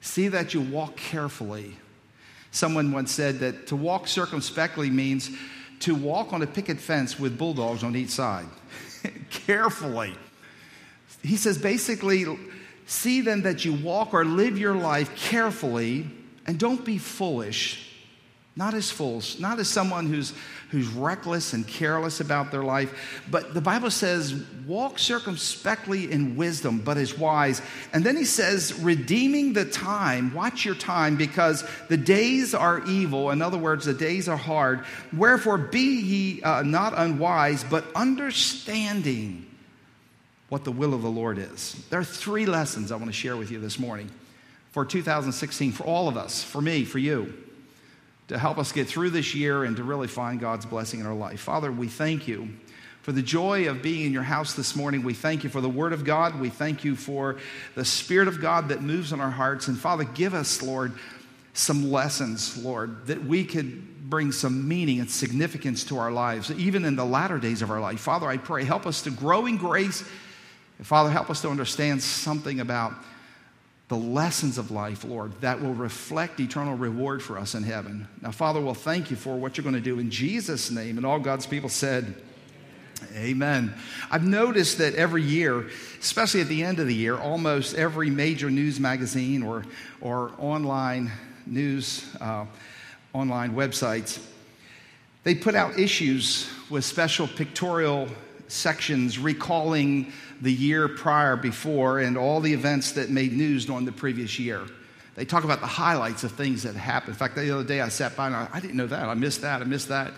see 0.00 0.28
that 0.28 0.54
you 0.54 0.60
walk 0.60 0.96
carefully. 0.96 1.76
Someone 2.50 2.92
once 2.92 3.12
said 3.12 3.40
that 3.40 3.66
to 3.68 3.76
walk 3.76 4.08
circumspectly 4.08 4.90
means 4.90 5.30
to 5.80 5.94
walk 5.94 6.32
on 6.32 6.42
a 6.42 6.46
picket 6.46 6.78
fence 6.78 7.18
with 7.18 7.38
bulldogs 7.38 7.84
on 7.84 7.94
each 7.94 8.10
side. 8.10 8.46
carefully. 9.30 10.14
He 11.22 11.36
says 11.36 11.58
basically, 11.58 12.26
see 12.86 13.20
then 13.20 13.42
that 13.42 13.64
you 13.64 13.74
walk 13.74 14.14
or 14.14 14.24
live 14.24 14.58
your 14.58 14.74
life 14.74 15.14
carefully 15.16 16.10
and 16.46 16.58
don't 16.58 16.84
be 16.84 16.98
foolish 16.98 17.87
not 18.58 18.74
as 18.74 18.90
fools, 18.90 19.38
not 19.38 19.60
as 19.60 19.68
someone 19.68 20.06
who's, 20.06 20.34
who's 20.72 20.88
reckless 20.88 21.52
and 21.52 21.64
careless 21.64 22.18
about 22.18 22.50
their 22.50 22.64
life. 22.64 23.22
But 23.30 23.54
the 23.54 23.60
Bible 23.60 23.88
says, 23.88 24.34
walk 24.66 24.98
circumspectly 24.98 26.10
in 26.10 26.34
wisdom, 26.34 26.80
but 26.80 26.96
as 26.96 27.16
wise. 27.16 27.62
And 27.92 28.02
then 28.02 28.16
he 28.16 28.24
says, 28.24 28.74
redeeming 28.80 29.52
the 29.52 29.64
time, 29.64 30.34
watch 30.34 30.64
your 30.64 30.74
time, 30.74 31.16
because 31.16 31.64
the 31.86 31.96
days 31.96 32.52
are 32.52 32.84
evil. 32.84 33.30
In 33.30 33.42
other 33.42 33.56
words, 33.56 33.84
the 33.84 33.94
days 33.94 34.28
are 34.28 34.36
hard. 34.36 34.84
Wherefore, 35.16 35.56
be 35.56 36.00
ye 36.00 36.42
uh, 36.42 36.62
not 36.62 36.94
unwise, 36.96 37.62
but 37.62 37.84
understanding 37.94 39.46
what 40.48 40.64
the 40.64 40.72
will 40.72 40.94
of 40.94 41.02
the 41.02 41.10
Lord 41.10 41.38
is. 41.38 41.80
There 41.90 42.00
are 42.00 42.04
three 42.04 42.44
lessons 42.44 42.90
I 42.90 42.96
want 42.96 43.06
to 43.06 43.12
share 43.12 43.36
with 43.36 43.52
you 43.52 43.60
this 43.60 43.78
morning 43.78 44.10
for 44.72 44.84
2016, 44.84 45.70
for 45.70 45.84
all 45.84 46.08
of 46.08 46.16
us, 46.16 46.42
for 46.42 46.60
me, 46.60 46.84
for 46.84 46.98
you 46.98 47.32
to 48.28 48.38
help 48.38 48.58
us 48.58 48.72
get 48.72 48.86
through 48.86 49.10
this 49.10 49.34
year 49.34 49.64
and 49.64 49.76
to 49.76 49.82
really 49.82 50.08
find 50.08 50.38
God's 50.38 50.66
blessing 50.66 51.00
in 51.00 51.06
our 51.06 51.14
life. 51.14 51.40
Father, 51.40 51.72
we 51.72 51.88
thank 51.88 52.28
you 52.28 52.48
for 53.02 53.12
the 53.12 53.22
joy 53.22 53.68
of 53.68 53.80
being 53.80 54.04
in 54.04 54.12
your 54.12 54.22
house 54.22 54.52
this 54.52 54.76
morning. 54.76 55.02
We 55.02 55.14
thank 55.14 55.42
you 55.42 55.50
for 55.50 55.62
the 55.62 55.68
Word 55.68 55.94
of 55.94 56.04
God. 56.04 56.38
We 56.38 56.50
thank 56.50 56.84
you 56.84 56.94
for 56.94 57.36
the 57.74 57.84
Spirit 57.84 58.28
of 58.28 58.40
God 58.40 58.68
that 58.68 58.82
moves 58.82 59.12
in 59.12 59.20
our 59.20 59.30
hearts. 59.30 59.68
And 59.68 59.78
Father, 59.78 60.04
give 60.04 60.34
us, 60.34 60.62
Lord, 60.62 60.92
some 61.54 61.90
lessons, 61.90 62.62
Lord, 62.62 63.06
that 63.06 63.24
we 63.24 63.44
could 63.44 64.10
bring 64.10 64.30
some 64.30 64.68
meaning 64.68 65.00
and 65.00 65.10
significance 65.10 65.84
to 65.84 65.98
our 65.98 66.12
lives, 66.12 66.50
even 66.52 66.84
in 66.84 66.96
the 66.96 67.04
latter 67.04 67.38
days 67.38 67.62
of 67.62 67.70
our 67.70 67.80
life. 67.80 68.00
Father, 68.00 68.26
I 68.26 68.36
pray, 68.36 68.64
help 68.64 68.86
us 68.86 69.02
to 69.02 69.10
grow 69.10 69.46
in 69.46 69.56
grace. 69.56 70.04
Father, 70.82 71.10
help 71.10 71.30
us 71.30 71.40
to 71.42 71.48
understand 71.48 72.02
something 72.02 72.60
about 72.60 72.92
the 73.88 73.96
lessons 73.96 74.58
of 74.58 74.70
life, 74.70 75.02
Lord, 75.04 75.32
that 75.40 75.62
will 75.62 75.74
reflect 75.74 76.38
eternal 76.40 76.76
reward 76.76 77.22
for 77.22 77.38
us 77.38 77.54
in 77.54 77.62
heaven. 77.62 78.06
Now, 78.20 78.30
Father, 78.30 78.60
we'll 78.60 78.74
thank 78.74 79.10
you 79.10 79.16
for 79.16 79.36
what 79.36 79.56
you're 79.56 79.62
going 79.62 79.74
to 79.74 79.80
do 79.80 79.98
in 79.98 80.10
Jesus' 80.10 80.70
name. 80.70 80.98
And 80.98 81.06
all 81.06 81.18
God's 81.18 81.46
people 81.46 81.70
said, 81.70 82.14
Amen. 83.14 83.72
I've 84.10 84.26
noticed 84.26 84.78
that 84.78 84.94
every 84.96 85.22
year, 85.22 85.68
especially 86.00 86.40
at 86.40 86.48
the 86.48 86.64
end 86.64 86.80
of 86.80 86.86
the 86.86 86.94
year, 86.94 87.16
almost 87.16 87.76
every 87.76 88.10
major 88.10 88.50
news 88.50 88.80
magazine 88.80 89.42
or, 89.42 89.64
or 90.00 90.32
online 90.38 91.12
news, 91.46 92.04
uh, 92.20 92.44
online 93.12 93.54
websites, 93.54 94.20
they 95.22 95.34
put 95.34 95.54
out 95.54 95.78
issues 95.78 96.50
with 96.70 96.84
special 96.84 97.28
pictorial 97.28 98.08
sections 98.48 99.18
recalling 99.18 100.12
the 100.40 100.52
year 100.52 100.88
prior 100.88 101.36
before 101.36 101.98
and 102.00 102.16
all 102.16 102.40
the 102.40 102.52
events 102.52 102.92
that 102.92 103.10
made 103.10 103.32
news 103.32 103.66
during 103.66 103.84
the 103.84 103.92
previous 103.92 104.38
year. 104.38 104.62
They 105.14 105.24
talk 105.24 105.42
about 105.44 105.60
the 105.60 105.66
highlights 105.66 106.22
of 106.22 106.32
things 106.32 106.62
that 106.62 106.76
happened. 106.76 107.14
In 107.14 107.18
fact, 107.18 107.34
the 107.34 107.52
other 107.52 107.64
day 107.64 107.80
I 107.80 107.88
sat 107.88 108.16
by 108.16 108.28
and 108.28 108.36
I, 108.36 108.48
I 108.52 108.60
didn't 108.60 108.76
know 108.76 108.86
that. 108.86 109.08
I 109.08 109.14
missed 109.14 109.40
that. 109.40 109.60
I 109.60 109.64
missed 109.64 109.88
that. 109.88 110.12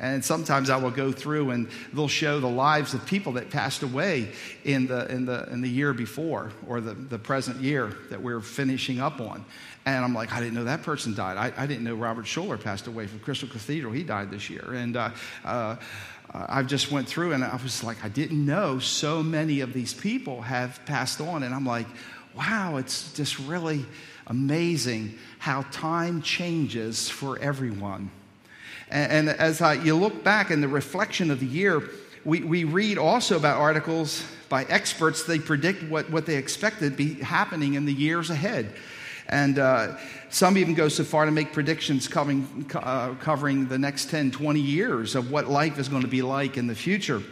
And 0.00 0.24
sometimes 0.24 0.70
I 0.70 0.78
will 0.78 0.90
go 0.90 1.12
through 1.12 1.50
and 1.50 1.68
they'll 1.92 2.08
show 2.08 2.40
the 2.40 2.48
lives 2.48 2.94
of 2.94 3.04
people 3.04 3.32
that 3.32 3.50
passed 3.50 3.82
away 3.82 4.32
in 4.64 4.86
the, 4.86 5.06
in 5.12 5.26
the, 5.26 5.46
in 5.52 5.60
the 5.60 5.68
year 5.68 5.92
before 5.92 6.52
or 6.66 6.80
the, 6.80 6.94
the 6.94 7.18
present 7.18 7.58
year 7.60 7.94
that 8.08 8.20
we're 8.20 8.40
finishing 8.40 8.98
up 8.98 9.20
on. 9.20 9.44
And 9.84 10.02
I'm 10.02 10.14
like, 10.14 10.32
I 10.32 10.40
didn't 10.40 10.54
know 10.54 10.64
that 10.64 10.82
person 10.82 11.14
died. 11.14 11.36
I, 11.36 11.52
I 11.62 11.66
didn't 11.66 11.84
know 11.84 11.94
Robert 11.94 12.24
Schuller 12.24 12.58
passed 12.58 12.86
away 12.86 13.06
from 13.06 13.20
Crystal 13.20 13.48
Cathedral. 13.48 13.92
He 13.92 14.02
died 14.02 14.30
this 14.30 14.48
year. 14.48 14.64
And 14.72 14.96
uh, 14.96 15.10
uh, 15.44 15.76
I 16.32 16.62
just 16.62 16.90
went 16.90 17.06
through 17.06 17.34
and 17.34 17.44
I 17.44 17.56
was 17.62 17.84
like, 17.84 18.02
I 18.02 18.08
didn't 18.08 18.44
know 18.44 18.78
so 18.78 19.22
many 19.22 19.60
of 19.60 19.74
these 19.74 19.92
people 19.92 20.40
have 20.40 20.80
passed 20.86 21.20
on. 21.20 21.42
And 21.42 21.54
I'm 21.54 21.66
like, 21.66 21.86
wow, 22.34 22.76
it's 22.76 23.12
just 23.12 23.38
really 23.38 23.84
amazing 24.28 25.18
how 25.38 25.62
time 25.70 26.22
changes 26.22 27.10
for 27.10 27.38
everyone. 27.38 28.10
And, 28.90 29.28
and 29.28 29.28
as 29.28 29.60
I, 29.62 29.74
you 29.74 29.94
look 29.94 30.22
back 30.22 30.50
in 30.50 30.60
the 30.60 30.68
reflection 30.68 31.30
of 31.30 31.40
the 31.40 31.46
year, 31.46 31.82
we, 32.24 32.40
we 32.40 32.64
read 32.64 32.98
also 32.98 33.36
about 33.36 33.58
articles 33.58 34.22
by 34.48 34.64
experts. 34.64 35.24
They 35.24 35.38
predict 35.38 35.84
what, 35.84 36.10
what 36.10 36.26
they 36.26 36.36
expected 36.36 36.90
to 36.90 36.96
be 36.96 37.14
happening 37.22 37.74
in 37.74 37.86
the 37.86 37.94
years 37.94 38.30
ahead. 38.30 38.74
And 39.28 39.60
uh, 39.60 39.96
some 40.28 40.58
even 40.58 40.74
go 40.74 40.88
so 40.88 41.04
far 41.04 41.24
to 41.24 41.30
make 41.30 41.52
predictions 41.52 42.08
covering, 42.08 42.66
uh, 42.74 43.14
covering 43.14 43.68
the 43.68 43.78
next 43.78 44.10
10, 44.10 44.32
20 44.32 44.60
years 44.60 45.14
of 45.14 45.30
what 45.30 45.48
life 45.48 45.78
is 45.78 45.88
going 45.88 46.02
to 46.02 46.08
be 46.08 46.22
like 46.22 46.56
in 46.56 46.66
the 46.66 46.74
future. 46.74 47.22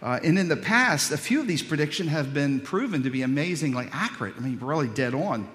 Uh, 0.00 0.20
and 0.22 0.38
in 0.38 0.48
the 0.48 0.56
past, 0.56 1.10
a 1.10 1.16
few 1.16 1.40
of 1.40 1.48
these 1.48 1.62
predictions 1.62 2.10
have 2.10 2.32
been 2.32 2.60
proven 2.60 3.02
to 3.02 3.10
be 3.10 3.22
amazingly 3.22 3.88
accurate. 3.90 4.34
I 4.36 4.40
mean, 4.40 4.58
really 4.60 4.88
dead 4.88 5.14
on. 5.14 5.48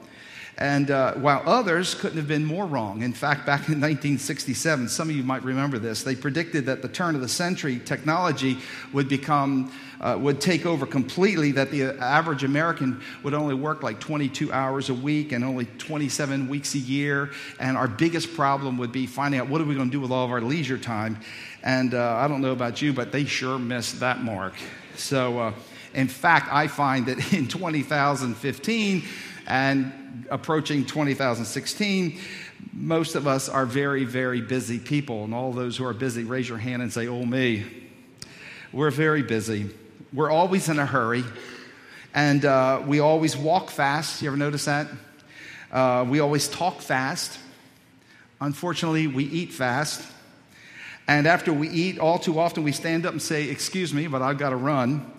And 0.60 0.92
uh, 0.92 1.14
while 1.14 1.42
others 1.46 1.96
couldn't 1.96 2.18
have 2.18 2.28
been 2.28 2.44
more 2.44 2.66
wrong. 2.66 3.02
In 3.02 3.14
fact, 3.14 3.46
back 3.46 3.70
in 3.70 3.80
1967, 3.80 4.90
some 4.90 5.10
of 5.10 5.16
you 5.16 5.24
might 5.24 5.42
remember 5.42 5.80
this, 5.80 6.04
they 6.04 6.18
predicted 6.18 6.66
that 6.66 6.82
the 6.82 6.90
turn 6.90 7.16
of 7.16 7.22
the 7.22 7.30
century 7.30 7.80
technology 7.80 8.58
would 8.92 9.08
become, 9.08 9.72
uh, 10.02 10.18
would 10.20 10.42
take 10.42 10.66
over 10.66 10.86
completely, 10.86 11.54
that 11.54 11.72
the 11.72 11.98
average 12.04 12.44
American 12.44 13.02
would 13.24 13.34
only 13.34 13.56
work 13.56 13.84
like 13.84 14.02
22 14.02 14.52
hours 14.52 14.90
a 14.90 14.94
week 14.94 15.32
and 15.32 15.46
only 15.46 15.64
27 15.78 16.50
weeks 16.50 16.76
a 16.76 16.80
year. 16.80 17.32
And 17.62 17.78
our 17.78 17.88
biggest 17.88 18.36
problem 18.36 18.78
would 18.80 18.92
be 18.92 19.08
finding 19.08 19.40
out 19.40 19.48
what 19.48 19.62
are 19.62 19.66
we 19.66 19.76
going 19.76 19.88
to 19.90 19.94
do 19.94 20.02
with 20.02 20.12
all 20.12 20.26
of 20.26 20.32
our 20.32 20.42
leisure 20.42 20.78
time. 20.78 21.20
And 21.64 21.94
uh, 21.94 22.18
I 22.18 22.28
don't 22.28 22.42
know 22.42 22.52
about 22.52 22.82
you, 22.82 22.92
but 22.92 23.14
they 23.14 23.24
sure 23.24 23.58
missed 23.58 24.02
that 24.02 24.24
mark. 24.24 24.56
So, 24.98 25.40
uh, 25.40 25.54
in 25.94 26.10
fact, 26.10 26.50
I 26.52 26.68
find 26.68 27.06
that 27.06 27.34
in 27.34 27.48
2015, 27.48 29.04
and 29.48 29.92
approaching 30.30 30.86
2016, 30.86 32.20
most 32.74 33.16
of 33.16 33.28
us 33.28 33.50
are 33.50 33.66
very, 33.66 34.06
very 34.06 34.42
busy 34.42 34.80
people. 34.80 35.24
And 35.24 35.34
all 35.34 35.52
those 35.52 35.78
who 35.78 35.86
are 35.86 35.94
busy, 35.94 36.24
raise 36.24 36.48
your 36.48 36.58
hand 36.58 36.82
and 36.82 36.92
say, 36.92 37.08
Oh, 37.08 37.26
me. 37.26 37.66
We're 38.72 38.92
very 38.92 39.24
busy. 39.24 39.70
We're 40.14 40.30
always 40.30 40.70
in 40.70 40.78
a 40.78 40.86
hurry. 40.86 41.24
And 42.14 42.46
uh, 42.46 42.84
we 42.86 43.00
always 43.00 43.36
walk 43.36 43.72
fast. 43.72 44.22
You 44.22 44.30
ever 44.30 44.38
notice 44.38 44.66
that? 44.66 44.88
Uh, 45.72 46.06
we 46.08 46.20
always 46.20 46.48
talk 46.48 46.82
fast. 46.82 47.40
Unfortunately, 48.42 49.08
we 49.08 49.26
eat 49.26 49.52
fast. 49.52 50.06
And 51.08 51.26
after 51.26 51.52
we 51.52 51.70
eat, 51.70 51.98
all 51.98 52.20
too 52.20 52.40
often 52.40 52.64
we 52.64 52.72
stand 52.72 53.06
up 53.06 53.12
and 53.12 53.22
say, 53.22 53.50
Excuse 53.50 53.94
me, 53.94 54.08
but 54.08 54.22
I've 54.22 54.38
got 54.38 54.52
to 54.52 54.56
run. 54.56 55.12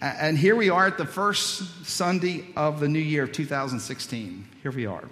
And 0.00 0.38
here 0.38 0.54
we 0.54 0.70
are 0.70 0.86
at 0.86 0.96
the 0.96 1.06
first 1.06 1.84
Sunday 1.84 2.44
of 2.56 2.78
the 2.78 2.88
new 2.88 3.00
year 3.00 3.24
of 3.24 3.32
2016. 3.32 4.48
Here 4.62 4.70
we 4.70 4.86
are. 4.86 5.04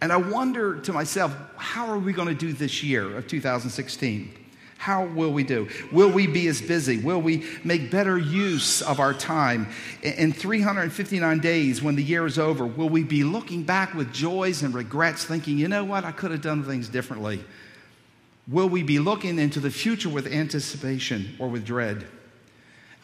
And 0.00 0.12
I 0.12 0.16
wonder 0.16 0.80
to 0.80 0.92
myself, 0.92 1.34
how 1.56 1.88
are 1.88 1.98
we 1.98 2.12
going 2.12 2.28
to 2.28 2.34
do 2.34 2.52
this 2.52 2.82
year 2.82 3.16
of 3.16 3.26
2016? 3.26 4.32
How 4.78 5.06
will 5.06 5.32
we 5.32 5.42
do? 5.42 5.68
Will 5.90 6.12
we 6.12 6.26
be 6.26 6.46
as 6.48 6.60
busy? 6.60 6.98
Will 6.98 7.20
we 7.20 7.46
make 7.64 7.90
better 7.90 8.18
use 8.18 8.82
of 8.82 9.00
our 9.00 9.14
time? 9.14 9.68
In 10.02 10.32
359 10.32 11.38
days, 11.40 11.82
when 11.82 11.96
the 11.96 12.04
year 12.04 12.26
is 12.26 12.38
over, 12.38 12.66
will 12.66 12.90
we 12.90 13.02
be 13.02 13.24
looking 13.24 13.62
back 13.62 13.94
with 13.94 14.12
joys 14.12 14.62
and 14.62 14.74
regrets, 14.74 15.24
thinking, 15.24 15.58
you 15.58 15.66
know 15.66 15.82
what, 15.82 16.04
I 16.04 16.12
could 16.12 16.30
have 16.30 16.42
done 16.42 16.62
things 16.62 16.88
differently? 16.88 17.42
Will 18.46 18.68
we 18.68 18.82
be 18.82 18.98
looking 19.00 19.38
into 19.38 19.58
the 19.58 19.70
future 19.70 20.10
with 20.10 20.26
anticipation 20.26 21.34
or 21.40 21.48
with 21.48 21.64
dread? 21.64 22.06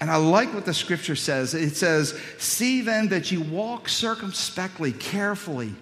And 0.03 0.11
I 0.11 0.17
like 0.17 0.53
what 0.53 0.65
the 0.65 0.75
scripture 0.75 1.15
says. 1.15 1.55
It 1.55 1.77
says, 1.77 2.19
See 2.37 2.81
then 2.81 3.11
that 3.11 3.31
you 3.31 3.41
walk 3.41 3.89
circumspectly, 3.89 4.91
carefully. 4.91 5.77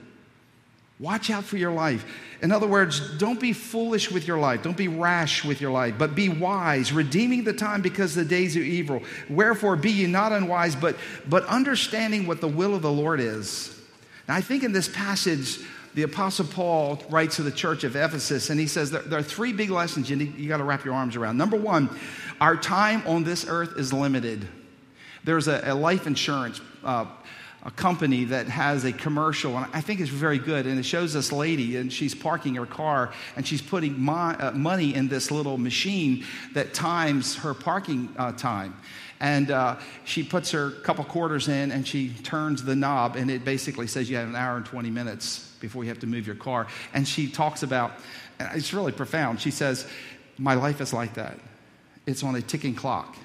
Watch 0.99 1.31
out 1.31 1.43
for 1.45 1.57
your 1.57 1.73
life. 1.73 2.05
In 2.43 2.53
other 2.53 2.67
words, 2.67 3.17
don't 3.17 3.41
be 3.41 3.55
foolish 3.55 4.11
with 4.11 4.29
your 4.29 4.39
life. 4.39 4.63
Don't 4.63 4.77
be 4.77 4.89
rash 4.89 5.43
with 5.43 5.63
your 5.63 5.71
life, 5.71 5.95
but 5.97 6.15
be 6.15 6.29
wise, 6.29 6.93
redeeming 6.93 7.45
the 7.45 7.55
time 7.55 7.81
because 7.81 8.15
the 8.15 8.27
days 8.27 8.59
are 8.59 8.61
evil. 8.61 9.03
Wherefore, 9.31 9.75
be 9.75 9.91
ye 9.91 10.07
not 10.07 10.33
unwise, 10.33 10.77
but, 10.77 10.97
but 11.27 11.47
understanding 11.47 12.27
what 12.27 12.43
the 12.43 12.49
will 12.49 12.75
of 12.75 12.83
the 12.83 12.93
Lord 12.93 13.21
is. 13.21 13.75
Now, 14.29 14.35
I 14.35 14.43
think 14.43 14.65
in 14.65 14.73
this 14.73 14.87
passage, 14.89 15.61
the 15.95 16.03
Apostle 16.03 16.47
Paul 16.47 17.03
writes 17.11 17.37
to 17.37 17.43
the 17.43 17.51
church 17.51 17.85
of 17.85 17.97
Ephesus, 17.97 18.51
and 18.51 18.61
he 18.61 18.67
says 18.67 18.91
there, 18.91 19.03
there 19.03 19.19
are 19.19 19.23
three 19.23 19.53
big 19.53 19.71
lessons 19.71 20.09
you, 20.09 20.17
you 20.17 20.49
got 20.49 20.59
to 20.59 20.65
wrap 20.65 20.85
your 20.85 20.95
arms 20.95 21.17
around. 21.17 21.37
Number 21.37 21.57
one, 21.57 21.91
our 22.41 22.57
time 22.57 23.03
on 23.07 23.25
this 23.25 23.47
earth 23.49 23.77
is 23.77 23.93
limited. 23.93 24.47
There's 25.25 25.49
a, 25.49 25.61
a 25.65 25.75
life 25.75 26.07
insurance 26.07 26.61
uh, 26.85 27.07
a 27.63 27.71
company 27.71 28.25
that 28.25 28.49
has 28.49 28.85
a 28.85 28.93
commercial, 28.93 29.57
and 29.57 29.67
I 29.75 29.81
think 29.81 30.01
it's 30.01 30.11
very 30.11 30.39
good. 30.39 30.67
And 30.67 30.79
it 30.79 30.85
shows 30.85 31.13
this 31.13 31.31
lady, 31.31 31.77
and 31.77 31.93
she's 31.93 32.15
parking 32.15 32.55
her 32.55 32.67
car, 32.67 33.13
and 33.37 33.47
she's 33.47 33.61
putting 33.61 34.01
mo- 34.01 34.37
uh, 34.39 34.53
money 34.55 34.95
in 34.95 35.09
this 35.09 35.31
little 35.31 35.59
machine 35.59 36.25
that 36.55 36.73
times 36.73 37.37
her 37.37 37.53
parking 37.53 38.09
uh, 38.17 38.33
time. 38.33 38.75
And 39.21 39.51
uh, 39.51 39.77
she 40.05 40.23
puts 40.23 40.51
her 40.53 40.71
couple 40.71 41.05
quarters 41.05 41.49
in, 41.49 41.73
and 41.73 41.87
she 41.87 42.09
turns 42.09 42.65
the 42.65 42.75
knob, 42.75 43.17
and 43.17 43.31
it 43.31 43.45
basically 43.45 43.87
says 43.87 44.09
you 44.09 44.17
have 44.17 44.29
an 44.29 44.37
hour 44.37 44.57
and 44.57 44.65
20 44.65 44.91
minutes 44.91 45.55
before 45.61 45.85
you 45.85 45.91
have 45.91 46.01
to 46.01 46.07
move 46.07 46.27
your 46.27 46.37
car. 46.37 46.67
And 46.95 47.07
she 47.07 47.29
talks 47.29 47.63
about, 47.63 47.93
it's 48.39 48.73
really 48.73 48.93
profound. 48.93 49.41
She 49.41 49.51
says, 49.51 49.87
My 50.39 50.55
life 50.55 50.81
is 50.81 50.93
like 50.93 51.15
that 51.15 51.39
it's 52.07 52.23
on 52.23 52.35
a 52.35 52.43
ticking 52.43 52.75
clock. 52.75 53.17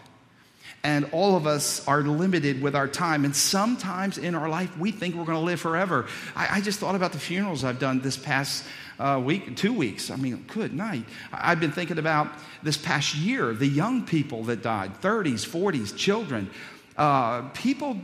And 0.84 1.10
all 1.12 1.36
of 1.36 1.48
us 1.48 1.86
are 1.88 2.04
limited 2.04 2.62
with 2.62 2.76
our 2.76 2.88
time. 2.88 3.26
And 3.26 3.36
sometimes 3.36 4.20
in 4.20 4.36
our 4.36 4.48
life, 4.48 4.78
we 4.78 4.92
think 4.92 5.16
we're 5.16 5.26
going 5.26 5.40
to 5.40 5.44
live 5.44 5.60
forever. 5.60 6.06
I, 6.36 6.58
I, 6.58 6.62
just 6.62 6.80
thought 6.80 6.94
about 6.94 7.12
the 7.12 7.20
funerals 7.20 7.64
I've 7.64 7.80
done 7.80 8.02
this 8.02 8.18
past 8.18 8.64
uh, 9.00 9.22
week, 9.24 9.56
two 9.56 9.74
weeks. 9.74 10.10
I 10.10 10.16
mean, 10.16 10.46
good 10.48 10.74
night. 10.74 11.06
I've 11.32 11.60
been 11.60 11.72
thinking 11.72 11.98
about 11.98 12.28
this 12.64 12.78
past 12.78 13.16
year, 13.16 13.54
the 13.54 13.68
young 13.68 14.06
people 14.06 14.44
that 14.46 14.62
died 14.62 15.02
30s, 15.02 15.46
40s, 15.46 15.96
children. 15.96 16.50
Uh, 16.98 17.42
people, 17.50 17.98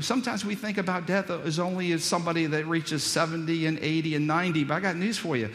sometimes 0.00 0.44
we 0.44 0.54
think 0.54 0.76
about 0.76 1.06
death 1.06 1.30
as 1.30 1.58
only 1.58 1.92
as 1.92 2.04
somebody 2.04 2.46
that 2.46 2.66
reaches 2.66 3.02
70 3.02 3.66
and 3.66 3.78
80 3.78 4.16
and 4.16 4.26
90, 4.26 4.64
but 4.64 4.74
I 4.74 4.80
got 4.80 4.96
news 4.96 5.16
for 5.16 5.36
you. 5.36 5.50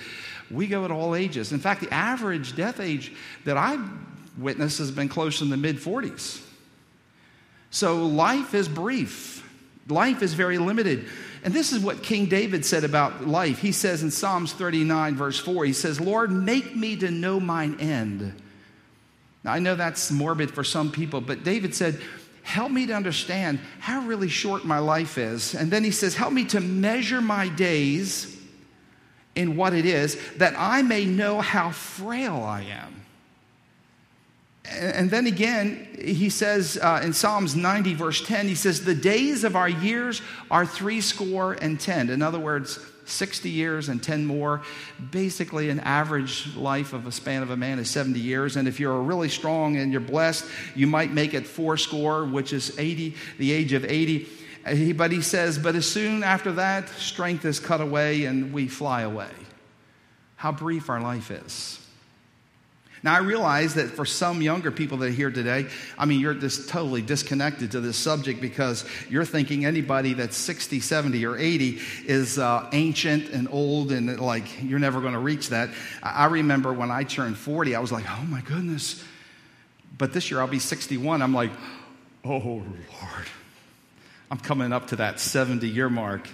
We 0.50 0.66
go 0.66 0.86
at 0.86 0.92
all 0.92 1.14
ages. 1.14 1.52
In 1.52 1.60
fact, 1.60 1.82
the 1.82 1.94
average 1.94 2.56
death 2.56 2.80
age 2.80 3.14
that 3.46 3.58
I've 3.58 3.88
witness 4.40 4.78
has 4.78 4.92
been 4.92 5.10
close 5.10 5.42
in 5.42 5.50
the 5.50 5.58
mid 5.58 5.78
40s. 5.78 6.42
So 7.72 8.08
life 8.08 8.54
is 8.56 8.68
brief, 8.68 9.48
life 9.88 10.24
is 10.24 10.34
very 10.34 10.58
limited. 10.58 11.08
And 11.44 11.54
this 11.54 11.72
is 11.72 11.80
what 11.80 12.04
King 12.04 12.26
David 12.26 12.66
said 12.66 12.84
about 12.84 13.26
life. 13.28 13.60
He 13.60 13.72
says 13.72 14.04
in 14.04 14.12
Psalms 14.12 14.54
39, 14.54 15.16
verse 15.16 15.40
4, 15.40 15.66
he 15.66 15.74
says, 15.74 16.00
Lord, 16.02 16.32
make 16.32 16.76
me 16.76 16.96
to 16.98 17.10
know 17.12 17.40
mine 17.40 17.78
end. 17.80 18.34
Now, 19.44 19.54
I 19.54 19.60
know 19.60 19.76
that's 19.76 20.12
morbid 20.12 20.52
for 20.52 20.64
some 20.64 20.92
people, 20.92 21.22
but 21.22 21.44
David 21.44 21.74
said, 21.74 22.02
Help 22.42 22.72
me 22.72 22.88
to 22.88 22.94
understand 22.94 23.60
how 23.80 24.02
really 24.02 24.28
short 24.28 24.66
my 24.66 24.80
life 24.80 25.18
is. 25.18 25.54
And 25.54 25.70
then 25.70 25.84
he 25.84 25.92
says, 25.92 26.16
Help 26.16 26.34
me 26.34 26.46
to 26.46 26.60
measure 26.60 27.22
my 27.22 27.48
days 27.48 28.36
in 29.36 29.56
what 29.56 29.74
it 29.74 29.86
is, 29.86 30.18
that 30.38 30.56
I 30.58 30.82
may 30.82 31.06
know 31.06 31.42
how 31.42 31.72
frail 31.72 32.38
I 32.38 32.62
am. 32.64 33.00
And 34.72 35.10
then 35.10 35.26
again, 35.28 35.88
he 36.00 36.30
says 36.30 36.78
uh, 36.82 37.02
in 37.04 37.14
Psalms 37.14 37.56
90, 37.56 37.96
verse 37.96 38.26
10, 38.26 38.48
he 38.48 38.56
says, 38.56 38.84
The 38.84 38.96
days 38.96 39.44
of 39.44 39.56
our 39.56 39.70
years 39.70 40.22
are 40.52 40.66
three 40.66 41.02
score 41.02 41.54
and 41.54 41.80
ten. 41.80 42.10
In 42.10 42.22
other 42.22 42.40
words, 42.40 42.80
60 43.10 43.50
years 43.50 43.90
and 43.90 44.02
10 44.02 44.26
more. 44.26 44.62
Basically, 45.12 45.70
an 45.70 45.80
average 45.80 46.56
life 46.56 46.94
of 46.94 47.08
a 47.08 47.12
span 47.12 47.44
of 47.44 47.50
a 47.50 47.58
man 47.58 47.80
is 47.80 47.90
70 47.90 48.20
years. 48.20 48.56
And 48.56 48.68
if 48.68 48.80
you're 48.80 49.02
really 49.02 49.30
strong 49.30 49.78
and 49.78 49.92
you're 49.92 50.02
blessed, 50.02 50.46
you 50.76 50.88
might 50.88 51.12
make 51.12 51.34
it 51.34 51.48
four 51.48 51.78
score, 51.78 52.26
which 52.26 52.54
is 52.54 52.78
80, 52.78 53.16
the 53.38 53.52
age 53.52 53.74
of 53.74 53.84
80. 53.86 54.94
But 54.94 55.12
he 55.12 55.22
says, 55.22 55.58
But 55.58 55.76
as 55.76 55.90
soon 55.90 56.24
after 56.24 56.52
that, 56.54 56.90
strength 56.90 57.46
is 57.46 57.60
cut 57.60 57.82
away 57.82 58.26
and 58.26 58.54
we 58.54 58.68
fly 58.68 59.02
away. 59.02 59.32
How 60.36 60.52
brief 60.52 60.90
our 60.90 61.02
life 61.02 61.32
is. 61.32 61.79
Now, 63.02 63.16
I 63.16 63.20
realize 63.20 63.76
that 63.76 63.88
for 63.92 64.06
some 64.06 64.42
younger 64.42 64.72
people 64.72 64.98
that 65.00 65.08
are 65.08 65.12
here 65.12 65.32
today, 65.32 65.68
I 65.98 66.06
mean, 66.06 66.20
you're 66.20 66.34
just 66.34 66.68
totally 66.68 67.02
disconnected 67.02 67.72
to 67.72 67.80
this 67.80 67.96
subject 67.98 68.42
because 68.42 68.86
you're 69.10 69.26
thinking 69.26 69.66
anybody 69.66 70.14
that's 70.14 70.36
60, 70.36 70.82
70, 70.82 71.26
or 71.26 71.38
80 71.38 71.80
is 72.06 72.38
uh, 72.38 72.70
ancient 72.74 73.30
and 73.30 73.48
old 73.52 73.92
and 73.92 74.20
like 74.20 74.62
you're 74.62 74.80
never 74.80 75.00
going 75.00 75.14
to 75.14 75.20
reach 75.20 75.50
that. 75.50 75.70
I 76.04 76.26
remember 76.26 76.74
when 76.74 76.92
I 76.92 77.04
turned 77.04 77.38
40, 77.38 77.76
I 77.76 77.80
was 77.80 77.92
like, 77.92 78.06
oh 78.10 78.24
my 78.24 78.42
goodness. 78.42 79.04
But 79.98 80.14
this 80.14 80.30
year 80.30 80.42
I'll 80.42 80.48
be 80.48 80.60
61. 80.60 81.22
I'm 81.22 81.34
like, 81.34 81.52
oh 82.26 82.38
Lord, 82.38 83.28
I'm 84.30 84.40
coming 84.40 84.74
up 84.74 84.88
to 84.88 84.98
that 84.98 85.20
70 85.20 85.68
year 85.68 85.90
mark. 85.90 86.28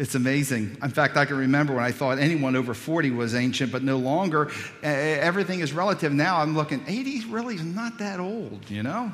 It's 0.00 0.14
amazing. 0.14 0.78
In 0.82 0.88
fact, 0.88 1.18
I 1.18 1.26
can 1.26 1.36
remember 1.36 1.74
when 1.74 1.84
I 1.84 1.92
thought 1.92 2.18
anyone 2.18 2.56
over 2.56 2.72
40 2.72 3.10
was 3.10 3.34
ancient, 3.34 3.70
but 3.70 3.82
no 3.82 3.98
longer. 3.98 4.50
Everything 4.82 5.60
is 5.60 5.74
relative 5.74 6.10
now. 6.10 6.38
I'm 6.38 6.56
looking, 6.56 6.82
80 6.86 7.26
really 7.26 7.56
is 7.56 7.62
not 7.62 7.98
that 7.98 8.18
old, 8.18 8.70
you 8.70 8.82
know? 8.82 9.12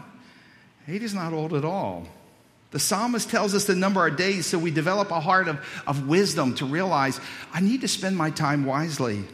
80 0.86 1.04
is 1.04 1.12
not 1.12 1.32
old 1.32 1.54
at 1.54 1.64
all. 1.64 2.06
The 2.70 2.78
psalmist 2.78 3.28
tells 3.28 3.52
us 3.52 3.64
to 3.64 3.74
number 3.74 3.98
our 3.98 4.12
days 4.12 4.46
so 4.46 4.60
we 4.60 4.70
develop 4.70 5.10
a 5.10 5.18
heart 5.18 5.48
of, 5.48 5.58
of 5.88 6.06
wisdom 6.06 6.54
to 6.54 6.64
realize 6.64 7.18
I 7.52 7.60
need 7.60 7.80
to 7.80 7.88
spend 7.88 8.16
my 8.16 8.30
time 8.30 8.64
wisely. 8.64 9.24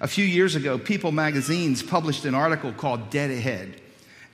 A 0.00 0.08
few 0.08 0.24
years 0.24 0.56
ago, 0.56 0.76
People 0.76 1.12
magazines 1.12 1.84
published 1.84 2.24
an 2.24 2.34
article 2.34 2.72
called 2.72 3.10
Dead 3.10 3.30
Ahead. 3.30 3.80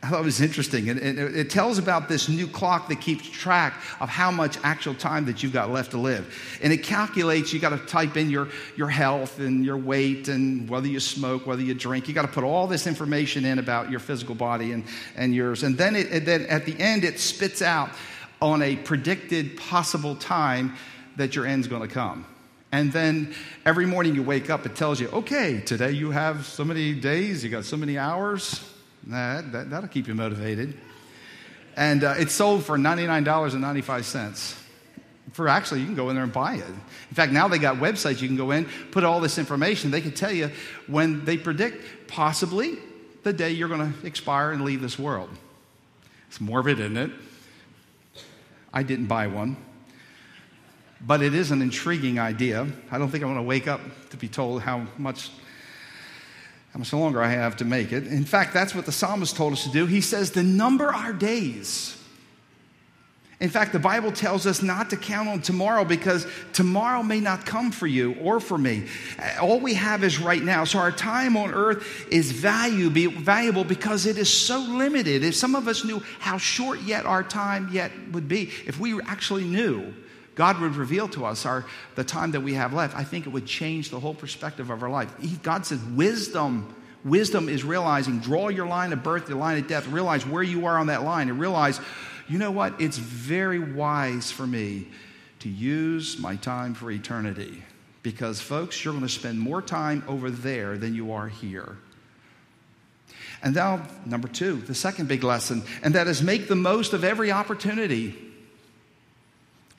I 0.02 0.10
thought 0.10 0.20
it 0.20 0.24
was 0.24 0.40
interesting. 0.40 0.88
And 0.90 1.00
it, 1.00 1.50
tells 1.50 1.78
about 1.78 2.08
this 2.08 2.28
new 2.28 2.46
clock 2.46 2.88
that 2.88 3.00
keeps 3.00 3.28
track 3.28 3.74
of 3.98 4.08
how 4.08 4.30
much 4.30 4.58
actual 4.62 4.94
time 4.94 5.24
that 5.24 5.42
you've 5.42 5.54
got 5.54 5.70
left 5.70 5.92
to 5.92 5.98
live. 5.98 6.58
And 6.62 6.72
it 6.72 6.82
calculates, 6.82 7.52
you 7.52 7.58
got 7.58 7.70
to 7.70 7.78
type 7.86 8.16
in 8.16 8.30
your, 8.30 8.48
your 8.76 8.88
health 8.88 9.40
and 9.40 9.64
your 9.64 9.78
weight 9.78 10.28
and 10.28 10.68
whether 10.68 10.86
you 10.86 11.00
smoke, 11.00 11.46
whether 11.46 11.62
you 11.62 11.74
drink. 11.74 12.08
You 12.08 12.14
got 12.14 12.22
to 12.22 12.28
put 12.28 12.44
all 12.44 12.66
this 12.66 12.86
information 12.86 13.44
in 13.44 13.58
about 13.58 13.90
your 13.90 13.98
physical 13.98 14.34
body 14.34 14.72
and, 14.72 14.84
and 15.16 15.34
yours. 15.34 15.62
And 15.62 15.76
then, 15.76 15.96
it, 15.96 16.10
and 16.10 16.26
then 16.26 16.46
at 16.46 16.66
the 16.66 16.78
end, 16.78 17.02
it 17.02 17.18
spits 17.18 17.62
out 17.62 17.90
on 18.40 18.62
a 18.62 18.76
predicted 18.76 19.56
possible 19.56 20.14
time 20.14 20.76
that 21.16 21.34
your 21.34 21.46
end's 21.46 21.66
going 21.68 21.82
to 21.82 21.92
come. 21.92 22.26
And 22.70 22.92
then 22.92 23.34
every 23.64 23.86
morning 23.86 24.14
you 24.14 24.22
wake 24.22 24.50
up, 24.50 24.66
it 24.66 24.76
tells 24.76 25.00
you, 25.00 25.08
okay, 25.08 25.62
today 25.62 25.92
you 25.92 26.10
have 26.10 26.44
so 26.44 26.64
many 26.64 26.92
days, 26.92 27.42
you 27.42 27.50
got 27.50 27.64
so 27.64 27.78
many 27.78 27.96
hours 27.96 28.75
that, 29.06 29.52
that, 29.52 29.70
that'll 29.70 29.88
keep 29.88 30.08
you 30.08 30.14
motivated. 30.14 30.76
And 31.76 32.04
uh, 32.04 32.14
it's 32.18 32.32
sold 32.32 32.64
for 32.64 32.76
$99.95. 32.76 34.62
For 35.32 35.48
actually, 35.48 35.80
you 35.80 35.86
can 35.86 35.94
go 35.94 36.08
in 36.08 36.16
there 36.16 36.24
and 36.24 36.32
buy 36.32 36.54
it. 36.54 36.64
In 36.64 37.14
fact, 37.14 37.32
now 37.32 37.48
they 37.48 37.58
got 37.58 37.76
websites 37.76 38.22
you 38.22 38.28
can 38.28 38.36
go 38.36 38.52
in, 38.52 38.66
put 38.90 39.04
all 39.04 39.20
this 39.20 39.38
information. 39.38 39.90
They 39.90 40.00
can 40.00 40.12
tell 40.12 40.32
you 40.32 40.50
when 40.86 41.24
they 41.24 41.36
predict 41.36 42.08
possibly 42.08 42.78
the 43.22 43.32
day 43.32 43.50
you're 43.50 43.68
going 43.68 43.92
to 43.92 44.06
expire 44.06 44.52
and 44.52 44.64
leave 44.64 44.80
this 44.80 44.98
world. 44.98 45.28
It's 46.28 46.40
morbid, 46.40 46.80
isn't 46.80 46.96
it? 46.96 47.10
I 48.72 48.82
didn't 48.82 49.06
buy 49.06 49.26
one. 49.26 49.56
But 51.00 51.22
it 51.22 51.34
is 51.34 51.50
an 51.50 51.60
intriguing 51.60 52.18
idea. 52.18 52.66
I 52.90 52.98
don't 52.98 53.10
think 53.10 53.22
I 53.22 53.26
want 53.26 53.38
to 53.38 53.42
wake 53.42 53.68
up 53.68 53.80
to 54.10 54.16
be 54.16 54.28
told 54.28 54.62
how 54.62 54.86
much 54.96 55.30
how 56.76 56.80
much 56.80 56.92
longer 56.92 57.22
I 57.22 57.28
have 57.28 57.56
to 57.56 57.64
make 57.64 57.90
it. 57.90 58.06
In 58.06 58.26
fact, 58.26 58.52
that's 58.52 58.74
what 58.74 58.84
the 58.84 58.92
psalmist 58.92 59.34
told 59.34 59.54
us 59.54 59.64
to 59.64 59.70
do. 59.70 59.86
He 59.86 60.02
says 60.02 60.32
to 60.32 60.42
number 60.42 60.92
our 60.92 61.14
days. 61.14 61.96
In 63.40 63.48
fact, 63.48 63.72
the 63.72 63.78
Bible 63.78 64.12
tells 64.12 64.46
us 64.46 64.62
not 64.62 64.90
to 64.90 64.98
count 64.98 65.26
on 65.30 65.40
tomorrow 65.40 65.86
because 65.86 66.26
tomorrow 66.52 67.02
may 67.02 67.18
not 67.18 67.46
come 67.46 67.72
for 67.72 67.86
you 67.86 68.14
or 68.16 68.40
for 68.40 68.58
me. 68.58 68.88
All 69.40 69.58
we 69.58 69.72
have 69.72 70.04
is 70.04 70.20
right 70.20 70.42
now. 70.42 70.64
So 70.64 70.78
our 70.78 70.92
time 70.92 71.34
on 71.38 71.54
earth 71.54 72.08
is 72.10 72.30
value, 72.30 72.90
valuable 72.90 73.64
because 73.64 74.04
it 74.04 74.18
is 74.18 74.30
so 74.30 74.58
limited. 74.58 75.24
If 75.24 75.34
some 75.34 75.54
of 75.54 75.68
us 75.68 75.82
knew 75.82 76.02
how 76.18 76.36
short 76.36 76.82
yet 76.82 77.06
our 77.06 77.22
time 77.22 77.70
yet 77.72 77.90
would 78.12 78.28
be, 78.28 78.50
if 78.66 78.78
we 78.78 79.00
actually 79.00 79.44
knew, 79.44 79.94
God 80.36 80.60
would 80.60 80.76
reveal 80.76 81.08
to 81.08 81.24
us 81.24 81.44
our, 81.44 81.64
the 81.96 82.04
time 82.04 82.30
that 82.32 82.42
we 82.42 82.54
have 82.54 82.72
left, 82.72 82.94
I 82.94 83.02
think 83.02 83.26
it 83.26 83.30
would 83.30 83.46
change 83.46 83.90
the 83.90 83.98
whole 83.98 84.14
perspective 84.14 84.70
of 84.70 84.82
our 84.82 84.90
life. 84.90 85.12
He, 85.18 85.36
God 85.36 85.66
says, 85.66 85.82
wisdom. 85.82 86.74
Wisdom 87.04 87.48
is 87.48 87.64
realizing, 87.64 88.20
draw 88.20 88.48
your 88.48 88.66
line 88.66 88.92
of 88.92 89.02
birth, 89.02 89.28
your 89.28 89.38
line 89.38 89.58
of 89.58 89.66
death, 89.66 89.86
realize 89.88 90.26
where 90.26 90.42
you 90.42 90.66
are 90.66 90.76
on 90.76 90.88
that 90.88 91.04
line, 91.04 91.28
and 91.28 91.40
realize, 91.40 91.80
you 92.28 92.38
know 92.38 92.50
what? 92.50 92.80
It's 92.80 92.98
very 92.98 93.58
wise 93.58 94.30
for 94.30 94.46
me 94.46 94.88
to 95.38 95.48
use 95.48 96.18
my 96.18 96.36
time 96.36 96.74
for 96.74 96.90
eternity. 96.90 97.62
Because, 98.02 98.40
folks, 98.40 98.84
you're 98.84 98.92
going 98.92 99.06
to 99.06 99.08
spend 99.08 99.38
more 99.38 99.62
time 99.62 100.04
over 100.06 100.30
there 100.30 100.76
than 100.76 100.94
you 100.94 101.12
are 101.12 101.28
here. 101.28 101.76
And 103.42 103.54
now, 103.54 103.86
number 104.04 104.28
two, 104.28 104.56
the 104.56 104.74
second 104.74 105.08
big 105.08 105.24
lesson, 105.24 105.62
and 105.82 105.94
that 105.94 106.08
is 106.08 106.22
make 106.22 106.48
the 106.48 106.56
most 106.56 106.92
of 106.92 107.04
every 107.04 107.32
opportunity. 107.32 108.25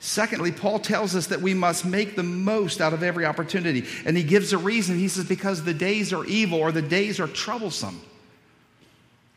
Secondly, 0.00 0.52
Paul 0.52 0.78
tells 0.78 1.16
us 1.16 1.26
that 1.28 1.40
we 1.40 1.54
must 1.54 1.84
make 1.84 2.14
the 2.14 2.22
most 2.22 2.80
out 2.80 2.92
of 2.92 3.02
every 3.02 3.24
opportunity. 3.24 3.84
And 4.04 4.16
he 4.16 4.22
gives 4.22 4.52
a 4.52 4.58
reason. 4.58 4.96
He 4.96 5.08
says, 5.08 5.24
because 5.24 5.64
the 5.64 5.74
days 5.74 6.12
are 6.12 6.24
evil 6.24 6.60
or 6.60 6.70
the 6.70 6.82
days 6.82 7.18
are 7.18 7.26
troublesome. 7.26 8.00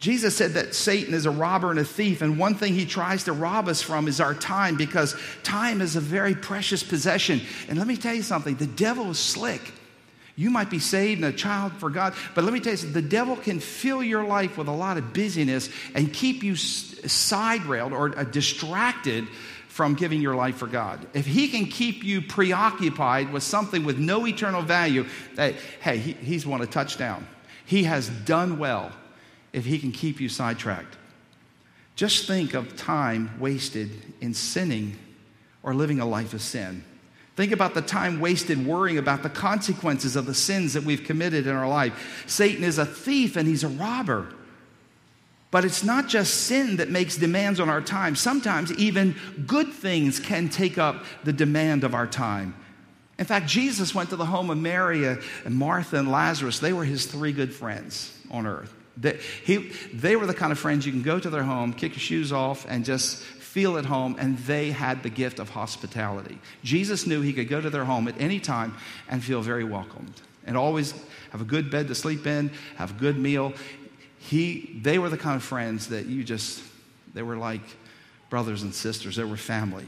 Jesus 0.01 0.35
said 0.35 0.53
that 0.53 0.73
Satan 0.73 1.13
is 1.13 1.27
a 1.27 1.31
robber 1.31 1.69
and 1.69 1.79
a 1.79 1.85
thief, 1.85 2.23
and 2.23 2.39
one 2.39 2.55
thing 2.55 2.73
he 2.73 2.87
tries 2.87 3.25
to 3.25 3.33
rob 3.33 3.67
us 3.67 3.83
from 3.83 4.07
is 4.07 4.19
our 4.19 4.33
time 4.33 4.75
because 4.75 5.15
time 5.43 5.79
is 5.79 5.95
a 5.95 5.99
very 5.99 6.33
precious 6.33 6.81
possession. 6.81 7.39
And 7.69 7.77
let 7.77 7.85
me 7.85 7.95
tell 7.95 8.15
you 8.15 8.23
something 8.23 8.55
the 8.55 8.65
devil 8.65 9.11
is 9.11 9.19
slick. 9.19 9.61
You 10.35 10.49
might 10.49 10.71
be 10.71 10.79
saved 10.79 11.21
and 11.21 11.31
a 11.31 11.37
child 11.37 11.73
for 11.73 11.91
God, 11.91 12.15
but 12.33 12.43
let 12.43 12.51
me 12.51 12.59
tell 12.59 12.73
you 12.73 12.77
something 12.77 12.99
the 12.99 13.07
devil 13.07 13.35
can 13.35 13.59
fill 13.59 14.01
your 14.01 14.23
life 14.23 14.57
with 14.57 14.67
a 14.67 14.71
lot 14.71 14.97
of 14.97 15.13
busyness 15.13 15.69
and 15.93 16.11
keep 16.11 16.41
you 16.41 16.55
side 16.55 17.63
railed 17.65 17.93
or 17.93 18.17
uh, 18.17 18.23
distracted 18.23 19.27
from 19.81 19.95
giving 19.95 20.21
your 20.21 20.35
life 20.35 20.57
for 20.57 20.67
God. 20.67 21.07
If 21.15 21.25
He 21.25 21.47
can 21.47 21.65
keep 21.65 22.03
you 22.03 22.21
preoccupied 22.21 23.33
with 23.33 23.41
something 23.41 23.83
with 23.83 23.97
no 23.97 24.27
eternal 24.27 24.61
value, 24.61 25.07
that, 25.33 25.55
hey, 25.81 25.97
he, 25.97 26.11
He's 26.13 26.45
won 26.45 26.61
a 26.61 26.67
touchdown. 26.67 27.25
He 27.65 27.85
has 27.85 28.07
done 28.07 28.59
well 28.59 28.91
if 29.53 29.65
He 29.65 29.79
can 29.79 29.91
keep 29.91 30.21
you 30.21 30.29
sidetracked. 30.29 30.97
Just 31.95 32.27
think 32.27 32.53
of 32.53 32.75
time 32.75 33.31
wasted 33.39 33.89
in 34.21 34.35
sinning 34.35 34.99
or 35.63 35.73
living 35.73 35.99
a 35.99 36.05
life 36.05 36.35
of 36.35 36.43
sin. 36.43 36.83
Think 37.35 37.51
about 37.51 37.73
the 37.73 37.81
time 37.81 38.19
wasted 38.19 38.63
worrying 38.63 38.99
about 38.99 39.23
the 39.23 39.31
consequences 39.31 40.15
of 40.15 40.27
the 40.27 40.35
sins 40.35 40.73
that 40.73 40.83
we've 40.83 41.03
committed 41.03 41.47
in 41.47 41.55
our 41.55 41.67
life. 41.67 42.23
Satan 42.27 42.63
is 42.63 42.77
a 42.77 42.85
thief 42.85 43.35
and 43.35 43.47
he's 43.47 43.63
a 43.63 43.67
robber. 43.67 44.31
But 45.51 45.65
it's 45.65 45.83
not 45.83 46.07
just 46.07 46.45
sin 46.45 46.77
that 46.77 46.89
makes 46.89 47.17
demands 47.17 47.59
on 47.59 47.69
our 47.69 47.81
time. 47.81 48.15
Sometimes 48.15 48.71
even 48.73 49.15
good 49.45 49.73
things 49.73 50.19
can 50.19 50.47
take 50.47 50.77
up 50.77 51.03
the 51.25 51.33
demand 51.33 51.83
of 51.83 51.93
our 51.93 52.07
time. 52.07 52.55
In 53.19 53.25
fact, 53.25 53.47
Jesus 53.47 53.93
went 53.93 54.09
to 54.09 54.15
the 54.15 54.25
home 54.25 54.49
of 54.49 54.57
Mary 54.57 55.05
and 55.05 55.21
Martha 55.49 55.97
and 55.97 56.09
Lazarus. 56.09 56.59
They 56.59 56.73
were 56.73 56.85
his 56.85 57.05
three 57.05 57.33
good 57.33 57.53
friends 57.53 58.17
on 58.31 58.47
earth. 58.47 58.73
They, 58.97 59.19
he, 59.45 59.71
they 59.93 60.15
were 60.15 60.25
the 60.25 60.33
kind 60.33 60.51
of 60.51 60.59
friends 60.59 60.85
you 60.85 60.91
can 60.91 61.01
go 61.01 61.19
to 61.19 61.29
their 61.29 61.43
home, 61.43 61.73
kick 61.73 61.93
your 61.93 61.99
shoes 61.99 62.31
off, 62.31 62.65
and 62.67 62.85
just 62.85 63.17
feel 63.17 63.77
at 63.77 63.85
home, 63.85 64.15
and 64.17 64.37
they 64.39 64.71
had 64.71 65.03
the 65.03 65.09
gift 65.09 65.37
of 65.37 65.49
hospitality. 65.49 66.39
Jesus 66.63 67.05
knew 67.05 67.21
he 67.21 67.33
could 67.33 67.49
go 67.49 67.59
to 67.59 67.69
their 67.69 67.83
home 67.83 68.07
at 68.07 68.19
any 68.19 68.39
time 68.39 68.75
and 69.09 69.23
feel 69.23 69.41
very 69.41 69.65
welcomed 69.65 70.21
and 70.45 70.57
always 70.57 70.93
have 71.31 71.41
a 71.41 71.45
good 71.45 71.69
bed 71.69 71.87
to 71.89 71.95
sleep 71.95 72.25
in, 72.25 72.51
have 72.77 72.91
a 72.91 72.99
good 72.99 73.17
meal 73.17 73.53
he, 74.21 74.79
they 74.81 74.99
were 74.99 75.09
the 75.09 75.17
kind 75.17 75.35
of 75.35 75.43
friends 75.43 75.87
that 75.87 76.05
you 76.05 76.23
just, 76.23 76.61
they 77.13 77.23
were 77.23 77.37
like 77.37 77.61
brothers 78.29 78.61
and 78.61 78.73
sisters, 78.73 79.15
they 79.15 79.23
were 79.23 79.35
family. 79.35 79.85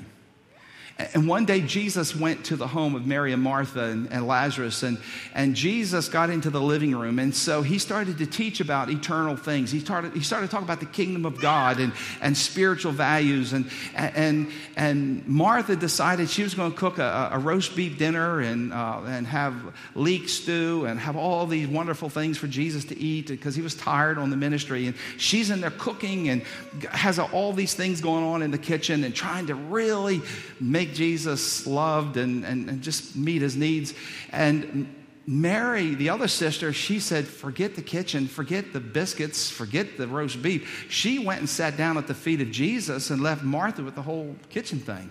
And 1.00 1.28
one 1.28 1.46
day 1.46 1.62
Jesus 1.62 2.16
went 2.16 2.46
to 2.46 2.56
the 2.56 2.68
home 2.68 2.94
of 2.94 3.08
Mary 3.08 3.34
and 3.34 3.42
Martha 3.42 3.86
and, 3.86 4.12
and, 4.12 4.28
Lazarus, 4.28 4.84
and, 4.84 5.00
and 5.34 5.56
Jesus 5.56 6.08
got 6.08 6.30
into 6.30 6.52
the 6.52 6.62
living 6.62 6.96
room. 6.96 7.18
And 7.18 7.34
so 7.34 7.64
he 7.64 7.80
started 7.80 8.20
to 8.20 8.28
teach 8.28 8.60
about 8.60 8.92
eternal 8.92 9.36
things. 9.36 9.72
He 9.72 9.80
started, 9.80 10.14
he 10.14 10.22
started 10.22 10.48
to 10.48 10.52
talk 10.52 10.62
about 10.62 10.80
the 10.80 10.86
kingdom 10.86 11.26
of 11.26 11.42
God 11.42 11.80
and, 11.80 11.94
and 12.22 12.38
spiritual 12.38 12.92
values. 12.92 13.54
And, 13.54 13.72
and, 13.96 14.52
and 14.76 15.28
Martha 15.28 15.76
decided 15.76 16.30
she 16.30 16.44
was 16.44 16.54
going 16.54 16.72
to 16.72 16.78
cook 16.78 17.00
a, 17.00 17.30
a 17.34 17.40
roast 17.40 17.76
beef 17.76 17.98
dinner 17.98 18.42
and, 18.42 18.72
uh, 18.72 19.02
and 19.08 19.26
have 19.26 19.56
leek 19.96 20.30
stew 20.30 20.86
and 20.86 21.00
have 21.00 21.16
all 21.16 21.48
these 21.48 21.68
wonderful 21.68 22.10
things 22.10 22.38
for 22.38 22.48
Jesus 22.48 22.86
to 22.86 23.00
eat 23.00 23.30
because 23.30 23.56
he 23.56 23.64
was 23.64 23.74
tired 23.74 24.20
on 24.20 24.30
the 24.30 24.38
ministry. 24.38 24.86
And 24.86 24.96
she's 25.18 25.50
in 25.50 25.60
there 25.60 25.72
cooking 25.72 26.30
and 26.30 26.44
has 26.92 27.18
all 27.18 27.52
these 27.52 27.74
things 27.74 28.00
going 28.00 28.24
on 28.24 28.44
in 28.44 28.52
the 28.52 28.60
kitchen 28.60 29.04
and 29.04 29.16
trying 29.16 29.48
to 29.48 29.56
really 29.56 30.22
make 30.60 30.83
Jesus 30.92 31.68
loved 31.68 32.18
and, 32.18 32.44
and, 32.44 32.70
and 32.70 32.82
just 32.82 33.16
meet 33.16 33.42
his 33.42 33.56
needs. 33.56 33.94
And 34.32 34.94
Mary, 35.26 35.96
the 35.96 36.10
other 36.10 36.28
sister, 36.28 36.74
she 36.74 37.00
said, 37.00 37.28
Forget 37.28 37.76
the 37.76 37.82
kitchen, 37.82 38.28
forget 38.28 38.74
the 38.74 38.80
biscuits, 38.80 39.50
forget 39.50 39.98
the 39.98 40.08
roast 40.08 40.42
beef. 40.42 40.88
She 40.90 41.20
went 41.20 41.40
and 41.40 41.50
sat 41.50 41.78
down 41.78 41.98
at 41.98 42.08
the 42.08 42.14
feet 42.14 42.42
of 42.42 42.52
Jesus 42.52 43.10
and 43.10 43.22
left 43.22 43.44
Martha 43.44 43.84
with 43.84 43.96
the 43.96 44.02
whole 44.02 44.36
kitchen 44.50 44.80
thing. 44.80 45.10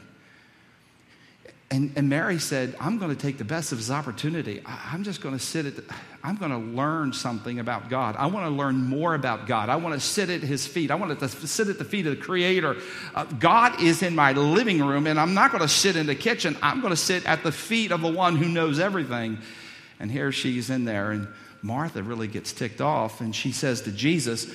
and, 1.71 1.93
and 1.97 2.09
Mary 2.09 2.39
said, 2.39 2.77
I'm 2.79 2.99
going 2.99 3.15
to 3.15 3.21
take 3.21 3.39
the 3.39 3.45
best 3.45 3.73
of 3.73 3.79
his 3.79 3.91
opportunity. 3.91 4.63
I, 4.67 4.95
am 4.95 5.03
just 5.03 5.23
going 5.23 5.37
to 5.37 5.43
sit 5.43 5.65
at, 5.65 5.77
the, 5.77 5.95
I'm 6.25 6.37
going 6.37 6.53
to 6.53 6.77
learn 6.77 7.13
something 7.13 7.59
about 7.59 7.89
God. 7.89 8.15
I 8.17 8.27
want 8.27 8.47
to 8.47 8.51
learn 8.51 8.77
more 8.77 9.15
about 9.15 9.47
God. 9.47 9.69
I 9.69 9.77
want 9.77 9.95
to 9.95 10.01
sit 10.01 10.31
at 10.31 10.41
his 10.41 10.67
feet. 10.67 10.93
I 10.93 10.95
want 10.95 11.19
to 11.19 11.29
sit 11.29 11.67
at 11.69 11.79
the 11.79 11.85
feet 11.85 12.07
of 12.07 12.17
the 12.17 12.23
Creator. 12.23 12.77
Uh, 13.13 13.25
God 13.25 13.83
is 13.83 14.03
in 14.03 14.15
my 14.15 14.33
living 14.33 14.81
room, 14.85 15.09
and 15.09 15.19
I'm 15.19 15.35
not 15.35 15.51
going 15.51 15.63
to 15.63 15.69
sit 15.69 15.97
in 15.97 16.07
the 16.07 16.15
kitchen. 16.15 16.57
I'm 16.63 16.81
going 16.81 16.93
to 16.93 16.97
sit 16.97 17.27
at 17.27 17.43
the 17.43 17.51
feet 17.51 17.91
of 17.91 18.03
the 18.03 18.13
one 18.13 18.37
who 18.37 18.49
knows 18.49 18.79
everything. 18.79 19.39
And 19.99 20.11
here 20.13 20.31
she's 20.31 20.71
in 20.71 20.85
there, 20.85 21.11
and 21.11 21.27
Martha 21.61 22.05
really 22.05 22.29
gets 22.29 22.53
ticked 22.53 22.81
off, 22.81 23.21
and 23.21 23.35
she 23.35 23.51
says 23.51 23.83
to 23.83 23.93
Jesus, 23.93 24.53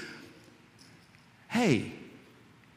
Hey, 1.50 1.92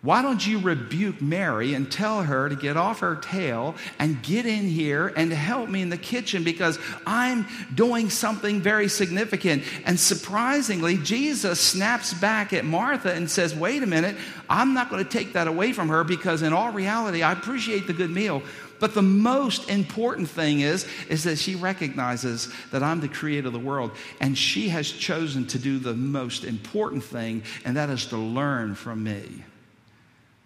why 0.03 0.23
don't 0.23 0.47
you 0.47 0.61
rebuke 0.61 1.21
Mary 1.21 1.75
and 1.75 1.93
tell 1.93 2.23
her 2.23 2.49
to 2.49 2.57
get 2.57 2.79
off 2.79 3.01
her 3.01 3.17
tail 3.17 3.75
and 3.99 4.23
get 4.23 4.47
in 4.47 4.67
here 4.67 5.13
and 5.15 5.31
help 5.31 5.69
me 5.69 5.83
in 5.83 5.91
the 5.91 5.99
kitchen 5.99 6.43
because 6.43 6.79
I'm 7.07 7.47
doing 7.75 8.09
something 8.09 8.63
very 8.63 8.89
significant? 8.89 9.63
And 9.85 10.01
surprisingly, 10.01 10.97
Jesus 10.97 11.61
snaps 11.61 12.15
back 12.15 12.55
at 12.55 12.65
Martha 12.65 13.13
and 13.13 13.31
says, 13.31 13.55
Wait 13.55 13.83
a 13.83 13.87
minute, 13.87 14.17
I'm 14.49 14.73
not 14.73 14.89
going 14.89 15.05
to 15.05 15.11
take 15.11 15.35
that 15.35 15.49
away 15.49 15.75
from 15.75 15.89
her 15.89 16.03
because, 16.03 16.41
in 16.41 16.55
all 16.55 16.73
reality, 16.73 17.23
I 17.23 17.33
appreciate 17.33 17.87
the 17.87 17.93
good 17.93 18.11
meal. 18.11 18.43
But 18.79 18.95
the 18.95 19.03
most 19.03 19.69
important 19.69 20.31
thing 20.31 20.61
is, 20.61 20.87
is 21.11 21.25
that 21.25 21.37
she 21.37 21.57
recognizes 21.57 22.51
that 22.71 22.83
I'm 22.83 23.01
the 23.01 23.09
creator 23.09 23.49
of 23.49 23.53
the 23.53 23.59
world. 23.59 23.91
And 24.19 24.39
she 24.39 24.71
has 24.71 24.91
chosen 24.91 25.47
to 25.49 25.59
do 25.59 25.79
the 25.79 25.93
most 25.93 26.45
important 26.45 27.05
thing, 27.05 27.43
and 27.67 27.77
that 27.77 27.91
is 27.91 28.07
to 28.07 28.17
learn 28.17 28.75
from 28.75 29.05
me. 29.05 29.45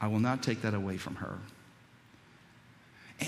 I 0.05 0.07
will 0.07 0.21
not 0.21 0.43
take 0.43 0.61
that 0.61 0.75
away 0.75 0.99
from 0.99 1.14
her. 1.14 1.38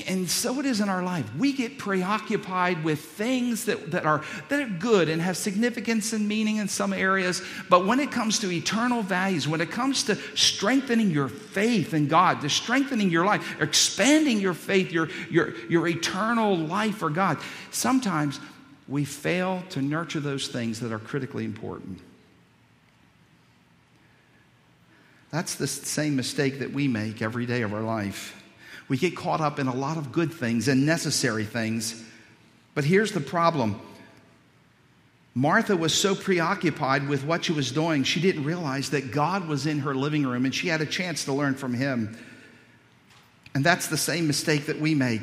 And 0.08 0.28
so 0.28 0.60
it 0.60 0.66
is 0.66 0.82
in 0.82 0.90
our 0.90 1.02
life. 1.02 1.24
We 1.36 1.54
get 1.54 1.78
preoccupied 1.78 2.84
with 2.84 3.00
things 3.00 3.64
that, 3.64 3.92
that, 3.92 4.04
are, 4.04 4.22
that 4.50 4.60
are 4.60 4.68
good 4.68 5.08
and 5.08 5.22
have 5.22 5.38
significance 5.38 6.12
and 6.12 6.28
meaning 6.28 6.56
in 6.56 6.68
some 6.68 6.92
areas. 6.92 7.40
But 7.70 7.86
when 7.86 7.98
it 7.98 8.12
comes 8.12 8.40
to 8.40 8.50
eternal 8.52 9.00
values, 9.00 9.48
when 9.48 9.62
it 9.62 9.70
comes 9.70 10.02
to 10.04 10.16
strengthening 10.34 11.12
your 11.12 11.28
faith 11.28 11.94
in 11.94 12.08
God, 12.08 12.42
to 12.42 12.50
strengthening 12.50 13.08
your 13.08 13.24
life, 13.24 13.58
expanding 13.58 14.38
your 14.38 14.52
faith, 14.52 14.92
your, 14.92 15.08
your, 15.30 15.54
your 15.68 15.88
eternal 15.88 16.58
life 16.58 16.96
for 16.96 17.08
God, 17.08 17.38
sometimes 17.70 18.38
we 18.86 19.06
fail 19.06 19.64
to 19.70 19.80
nurture 19.80 20.20
those 20.20 20.48
things 20.48 20.80
that 20.80 20.92
are 20.92 20.98
critically 20.98 21.46
important. 21.46 22.00
That's 25.30 25.56
the 25.56 25.66
same 25.66 26.16
mistake 26.16 26.60
that 26.60 26.72
we 26.72 26.88
make 26.88 27.20
every 27.20 27.46
day 27.46 27.62
of 27.62 27.74
our 27.74 27.82
life. 27.82 28.42
We 28.88 28.96
get 28.96 29.16
caught 29.16 29.40
up 29.40 29.58
in 29.58 29.66
a 29.66 29.74
lot 29.74 29.96
of 29.96 30.12
good 30.12 30.32
things 30.32 30.68
and 30.68 30.86
necessary 30.86 31.44
things. 31.44 32.04
But 32.74 32.84
here's 32.84 33.12
the 33.12 33.20
problem 33.20 33.80
Martha 35.34 35.76
was 35.76 35.92
so 35.92 36.14
preoccupied 36.14 37.08
with 37.08 37.24
what 37.24 37.44
she 37.44 37.52
was 37.52 37.70
doing, 37.70 38.04
she 38.04 38.20
didn't 38.20 38.44
realize 38.44 38.90
that 38.90 39.12
God 39.12 39.46
was 39.46 39.66
in 39.66 39.80
her 39.80 39.94
living 39.94 40.26
room 40.26 40.46
and 40.46 40.54
she 40.54 40.68
had 40.68 40.80
a 40.80 40.86
chance 40.86 41.24
to 41.26 41.32
learn 41.32 41.54
from 41.54 41.74
him. 41.74 42.16
And 43.54 43.64
that's 43.64 43.88
the 43.88 43.96
same 43.96 44.26
mistake 44.26 44.66
that 44.66 44.80
we 44.80 44.94
make. 44.94 45.22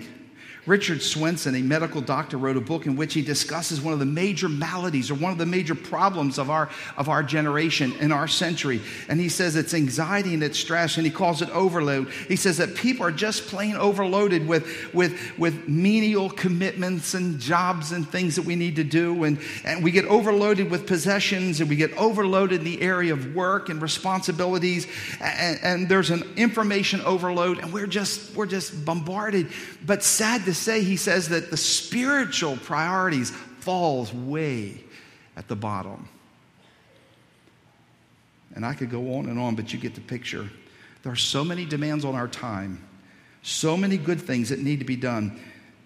Richard 0.65 1.01
Swenson, 1.01 1.55
a 1.55 1.61
medical 1.61 1.99
doctor, 1.99 2.37
wrote 2.37 2.55
a 2.55 2.61
book 2.61 2.85
in 2.85 2.95
which 2.95 3.13
he 3.13 3.21
discusses 3.21 3.81
one 3.81 3.91
of 3.91 3.99
the 3.99 4.05
major 4.05 4.47
maladies 4.47 5.11
or 5.11 5.15
one 5.15 5.33
of 5.33 5.37
the 5.37 5.45
major 5.45 5.75
problems 5.75 6.39
of 6.39 6.49
our, 6.49 6.69
of 6.95 7.09
our 7.09 7.21
generation 7.21 7.91
in 7.99 8.13
our 8.13 8.29
century. 8.29 8.79
And 9.09 9.19
he 9.19 9.27
says 9.27 9.57
it's 9.57 9.73
anxiety 9.73 10.33
and 10.33 10.41
it's 10.41 10.57
stress, 10.57 10.95
and 10.95 11.05
he 11.05 11.11
calls 11.11 11.41
it 11.41 11.49
overload. 11.49 12.09
He 12.29 12.37
says 12.37 12.57
that 12.57 12.75
people 12.75 13.05
are 13.05 13.11
just 13.11 13.47
plain 13.47 13.75
overloaded 13.75 14.47
with, 14.47 14.93
with, 14.93 15.37
with 15.37 15.67
menial 15.67 16.29
commitments 16.29 17.13
and 17.13 17.39
jobs 17.39 17.91
and 17.91 18.07
things 18.07 18.37
that 18.37 18.45
we 18.45 18.55
need 18.55 18.77
to 18.77 18.85
do. 18.85 19.25
And, 19.25 19.39
and 19.65 19.83
we 19.83 19.91
get 19.91 20.05
overloaded 20.05 20.71
with 20.71 20.87
possessions, 20.87 21.59
and 21.59 21.69
we 21.69 21.75
get 21.75 21.91
overloaded 21.97 22.59
in 22.59 22.63
the 22.63 22.81
area 22.81 23.11
of 23.11 23.35
work 23.35 23.67
and 23.67 23.81
responsibilities. 23.81 24.87
And, 25.19 25.59
and 25.61 25.89
there's 25.89 26.09
an 26.09 26.23
information 26.37 27.01
overload, 27.01 27.59
and 27.59 27.73
we're 27.73 27.85
just, 27.87 28.33
we're 28.33 28.45
just 28.45 28.85
bombarded. 28.85 29.49
But 29.85 30.03
sad 30.03 30.45
to 30.45 30.52
say, 30.53 30.83
he 30.83 30.97
says 30.97 31.29
that 31.29 31.51
the 31.51 31.57
spiritual 31.57 32.57
priorities 32.57 33.31
falls 33.31 34.13
way 34.13 34.83
at 35.35 35.47
the 35.47 35.55
bottom. 35.55 36.07
And 38.55 38.65
I 38.65 38.73
could 38.73 38.91
go 38.91 39.15
on 39.15 39.27
and 39.27 39.39
on, 39.39 39.55
but 39.55 39.73
you 39.73 39.79
get 39.79 39.95
the 39.95 40.01
picture. 40.01 40.49
There 41.01 41.11
are 41.11 41.17
so 41.17 41.43
many 41.43 41.65
demands 41.65 42.05
on 42.05 42.15
our 42.15 42.27
time, 42.27 42.83
so 43.41 43.75
many 43.75 43.97
good 43.97 44.21
things 44.21 44.49
that 44.49 44.59
need 44.59 44.79
to 44.79 44.85
be 44.85 44.95
done. 44.95 45.39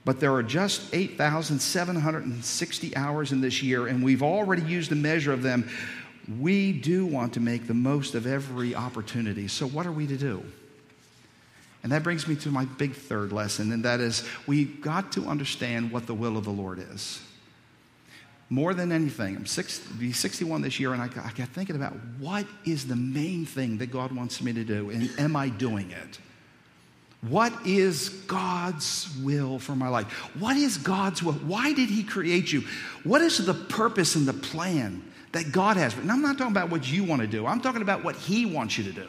But 0.06 0.20
there 0.20 0.34
are 0.34 0.44
just 0.44 0.94
8,760 0.94 2.96
hours 2.96 3.32
in 3.32 3.42
this 3.42 3.62
year, 3.62 3.88
and 3.88 4.04
we've 4.04 4.24
already 4.24 4.62
used 4.62 4.92
a 4.92 4.96
measure 4.96 5.34
of 5.34 5.44
them. 5.44 5.70
We 6.40 6.72
do 6.72 7.06
want 7.06 7.34
to 7.34 7.40
make 7.40 7.68
the 7.68 7.74
most 7.74 8.16
of 8.16 8.26
every 8.26 8.76
opportunity. 8.76 9.48
So, 9.48 9.68
what 9.68 9.86
are 9.86 9.92
we 9.92 10.08
to 10.08 10.18
do? 10.18 10.44
And 11.84 11.92
that 11.92 12.04
brings 12.04 12.28
me 12.28 12.36
to 12.38 12.50
my 12.50 12.66
big 12.66 12.96
third 12.96 13.32
lesson, 13.32 13.72
and 13.72 13.86
that 13.86 14.00
is 14.00 14.28
we've 14.46 14.82
got 14.82 15.12
to 15.14 15.26
understand 15.26 15.92
what 15.92 16.08
the 16.08 16.14
will 16.14 16.38
of 16.38 16.44
the 16.44 16.52
Lord 16.52 16.80
is. 16.80 17.22
More 18.50 18.74
than 18.74 18.92
anything, 18.92 19.36
I'm 19.36 19.46
six, 19.46 19.80
be 19.80 20.14
61 20.14 20.62
this 20.62 20.80
year, 20.80 20.94
and 20.94 21.02
I, 21.02 21.06
I 21.06 21.32
got 21.32 21.50
thinking 21.50 21.76
about 21.76 21.94
what 22.20 22.46
is 22.66 22.88
the 22.88 22.96
main 22.96 23.46
thing 23.46 23.78
that 23.80 23.88
God 23.88 24.12
wants 24.14 24.42
me 24.42 24.54
to 24.54 24.64
do, 24.64 24.90
and 24.90 25.10
am 25.20 25.36
I 25.36 25.50
doing 25.50 25.92
it? 25.92 26.20
What 27.22 27.52
is 27.66 28.10
God's 28.10 29.10
will 29.22 29.60
for 29.60 29.76
my 29.76 29.90
life? 29.90 30.08
What 30.40 30.56
is 30.56 30.78
God's 30.78 31.22
will? 31.22 31.34
Why 31.34 31.74
did 31.74 31.90
He 31.90 32.04
create 32.04 32.54
you? 32.54 32.64
What 33.04 33.22
is 33.22 33.44
the 33.46 33.54
purpose 33.54 34.16
and 34.16 34.26
the 34.26 34.34
plan 34.34 35.04
that 35.34 35.52
God 35.52 35.76
has? 35.78 35.98
And 35.98 36.12
I'm 36.12 36.22
not 36.22 36.38
talking 36.38 36.54
about 36.54 36.70
what 36.70 36.90
you 36.90 37.04
want 37.04 37.22
to 37.22 37.28
do, 37.28 37.46
I'm 37.46 37.60
talking 37.60 37.82
about 37.82 38.04
what 38.04 38.16
He 38.16 38.46
wants 38.46 38.78
you 38.78 38.86
to 38.86 38.94
do. 38.94 39.08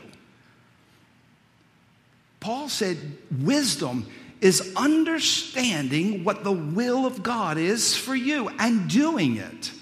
Paul 2.40 2.68
said, 2.68 2.96
wisdom 3.40 4.07
is 4.40 4.72
understanding 4.77 6.22
what 6.24 6.44
the 6.44 6.53
will 6.53 7.05
of 7.07 7.22
God 7.22 7.59
is 7.59 7.96
for 7.96 8.14
you 8.14 8.48
and 8.59 8.88
doing 8.88 9.37
it. 9.37 9.72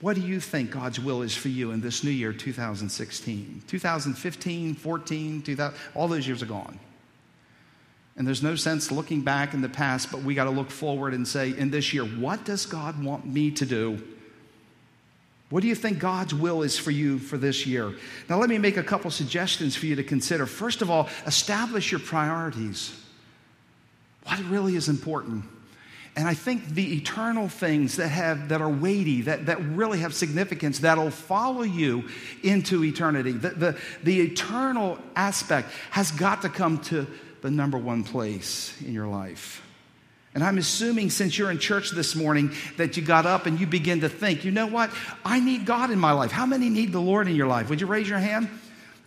What 0.00 0.16
do 0.16 0.20
you 0.20 0.40
think 0.40 0.72
God's 0.72 0.98
will 0.98 1.22
is 1.22 1.36
for 1.36 1.48
you 1.48 1.70
in 1.70 1.80
this 1.80 2.02
new 2.02 2.10
year, 2.10 2.32
2016? 2.32 3.62
2015, 3.68 4.74
14, 4.74 5.42
2000, 5.42 5.78
all 5.94 6.08
those 6.08 6.26
years 6.26 6.42
are 6.42 6.46
gone. 6.46 6.80
And 8.16 8.26
there's 8.26 8.42
no 8.42 8.56
sense 8.56 8.90
looking 8.90 9.22
back 9.22 9.54
in 9.54 9.62
the 9.62 9.68
past, 9.68 10.10
but 10.10 10.22
we 10.22 10.34
got 10.34 10.44
to 10.44 10.50
look 10.50 10.70
forward 10.70 11.14
and 11.14 11.26
say, 11.26 11.56
in 11.56 11.70
this 11.70 11.94
year, 11.94 12.04
what 12.04 12.44
does 12.44 12.66
God 12.66 13.02
want 13.02 13.24
me 13.26 13.52
to 13.52 13.64
do? 13.64 14.02
What 15.52 15.60
do 15.60 15.68
you 15.68 15.74
think 15.74 15.98
God's 15.98 16.32
will 16.32 16.62
is 16.62 16.78
for 16.78 16.90
you 16.90 17.18
for 17.18 17.36
this 17.36 17.66
year? 17.66 17.92
Now, 18.26 18.38
let 18.38 18.48
me 18.48 18.56
make 18.56 18.78
a 18.78 18.82
couple 18.82 19.10
suggestions 19.10 19.76
for 19.76 19.84
you 19.84 19.94
to 19.96 20.02
consider. 20.02 20.46
First 20.46 20.80
of 20.80 20.90
all, 20.90 21.10
establish 21.26 21.92
your 21.92 22.00
priorities. 22.00 22.98
What 24.24 24.42
really 24.44 24.76
is 24.76 24.88
important? 24.88 25.44
And 26.16 26.26
I 26.26 26.32
think 26.32 26.68
the 26.68 26.94
eternal 26.94 27.50
things 27.50 27.96
that 27.96 28.08
have 28.08 28.48
that 28.48 28.62
are 28.62 28.70
weighty, 28.70 29.20
that, 29.22 29.44
that 29.44 29.60
really 29.60 29.98
have 29.98 30.14
significance, 30.14 30.78
that'll 30.78 31.10
follow 31.10 31.64
you 31.64 32.08
into 32.42 32.82
eternity. 32.82 33.32
The, 33.32 33.50
the, 33.50 33.78
the 34.02 34.20
eternal 34.22 34.98
aspect 35.16 35.70
has 35.90 36.12
got 36.12 36.40
to 36.42 36.48
come 36.48 36.78
to 36.84 37.06
the 37.42 37.50
number 37.50 37.76
one 37.76 38.04
place 38.04 38.74
in 38.80 38.94
your 38.94 39.06
life. 39.06 39.61
And 40.34 40.42
I'm 40.42 40.56
assuming 40.56 41.10
since 41.10 41.36
you're 41.36 41.50
in 41.50 41.58
church 41.58 41.90
this 41.90 42.16
morning 42.16 42.52
that 42.78 42.96
you 42.96 43.02
got 43.02 43.26
up 43.26 43.44
and 43.44 43.60
you 43.60 43.66
begin 43.66 44.00
to 44.00 44.08
think, 44.08 44.44
you 44.44 44.50
know 44.50 44.66
what? 44.66 44.90
I 45.24 45.40
need 45.40 45.66
God 45.66 45.90
in 45.90 45.98
my 45.98 46.12
life. 46.12 46.30
How 46.30 46.46
many 46.46 46.70
need 46.70 46.92
the 46.92 47.00
Lord 47.00 47.28
in 47.28 47.36
your 47.36 47.48
life? 47.48 47.68
Would 47.68 47.80
you 47.80 47.86
raise 47.86 48.08
your 48.08 48.18
hand? 48.18 48.48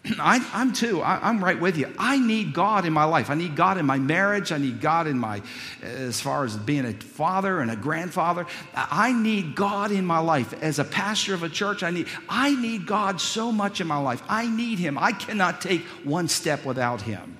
I, 0.19 0.37
am 0.53 0.71
too. 0.71 1.01
I, 1.01 1.27
am 1.27 1.43
right 1.43 1.59
with 1.59 1.77
you. 1.77 1.91
I 1.97 2.19
need 2.19 2.53
God 2.53 2.85
in 2.85 2.93
my 2.93 3.05
life. 3.05 3.31
I 3.31 3.33
need 3.35 3.55
God 3.55 3.79
in 3.79 3.87
my 3.87 3.97
marriage. 3.97 4.51
I 4.51 4.59
need 4.59 4.81
God 4.81 5.07
in 5.07 5.17
my, 5.17 5.41
eh, 5.81 5.87
as 5.87 6.21
far 6.21 6.45
as 6.45 6.55
being 6.57 6.85
a 6.85 6.93
father 6.93 7.59
and 7.59 7.71
a 7.71 7.75
grandfather. 7.75 8.45
I 8.75 9.11
need 9.11 9.55
God 9.55 9.91
in 9.91 10.05
my 10.05 10.19
life. 10.19 10.53
As 10.61 10.77
a 10.77 10.83
pastor 10.83 11.33
of 11.33 11.41
a 11.41 11.49
church, 11.49 11.81
I 11.81 11.89
need, 11.89 12.07
I 12.29 12.55
need 12.55 12.85
God 12.85 13.19
so 13.19 13.51
much 13.51 13.81
in 13.81 13.87
my 13.87 13.97
life. 13.97 14.21
I 14.29 14.47
need 14.47 14.79
Him. 14.79 14.97
I 14.97 15.11
cannot 15.11 15.61
take 15.61 15.81
one 16.03 16.27
step 16.27 16.65
without 16.65 17.01
Him. 17.01 17.37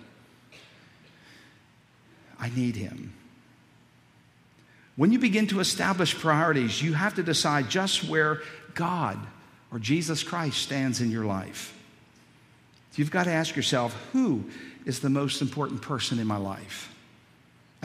I 2.39 2.49
need 2.49 2.75
Him. 2.75 3.13
When 4.95 5.11
you 5.11 5.19
begin 5.19 5.47
to 5.47 5.59
establish 5.59 6.17
priorities, 6.17 6.81
you 6.81 6.93
have 6.93 7.15
to 7.15 7.23
decide 7.23 7.69
just 7.69 8.05
where 8.05 8.41
God 8.73 9.19
or 9.71 9.79
Jesus 9.79 10.23
Christ 10.23 10.61
stands 10.61 11.01
in 11.01 11.11
your 11.11 11.25
life. 11.25 11.77
You've 12.95 13.11
got 13.11 13.25
to 13.25 13.31
ask 13.31 13.57
yourself, 13.57 13.93
who 14.13 14.45
is 14.85 15.01
the 15.01 15.09
most 15.09 15.41
important 15.41 15.81
person 15.81 16.17
in 16.17 16.27
my 16.27 16.37
life? 16.37 16.94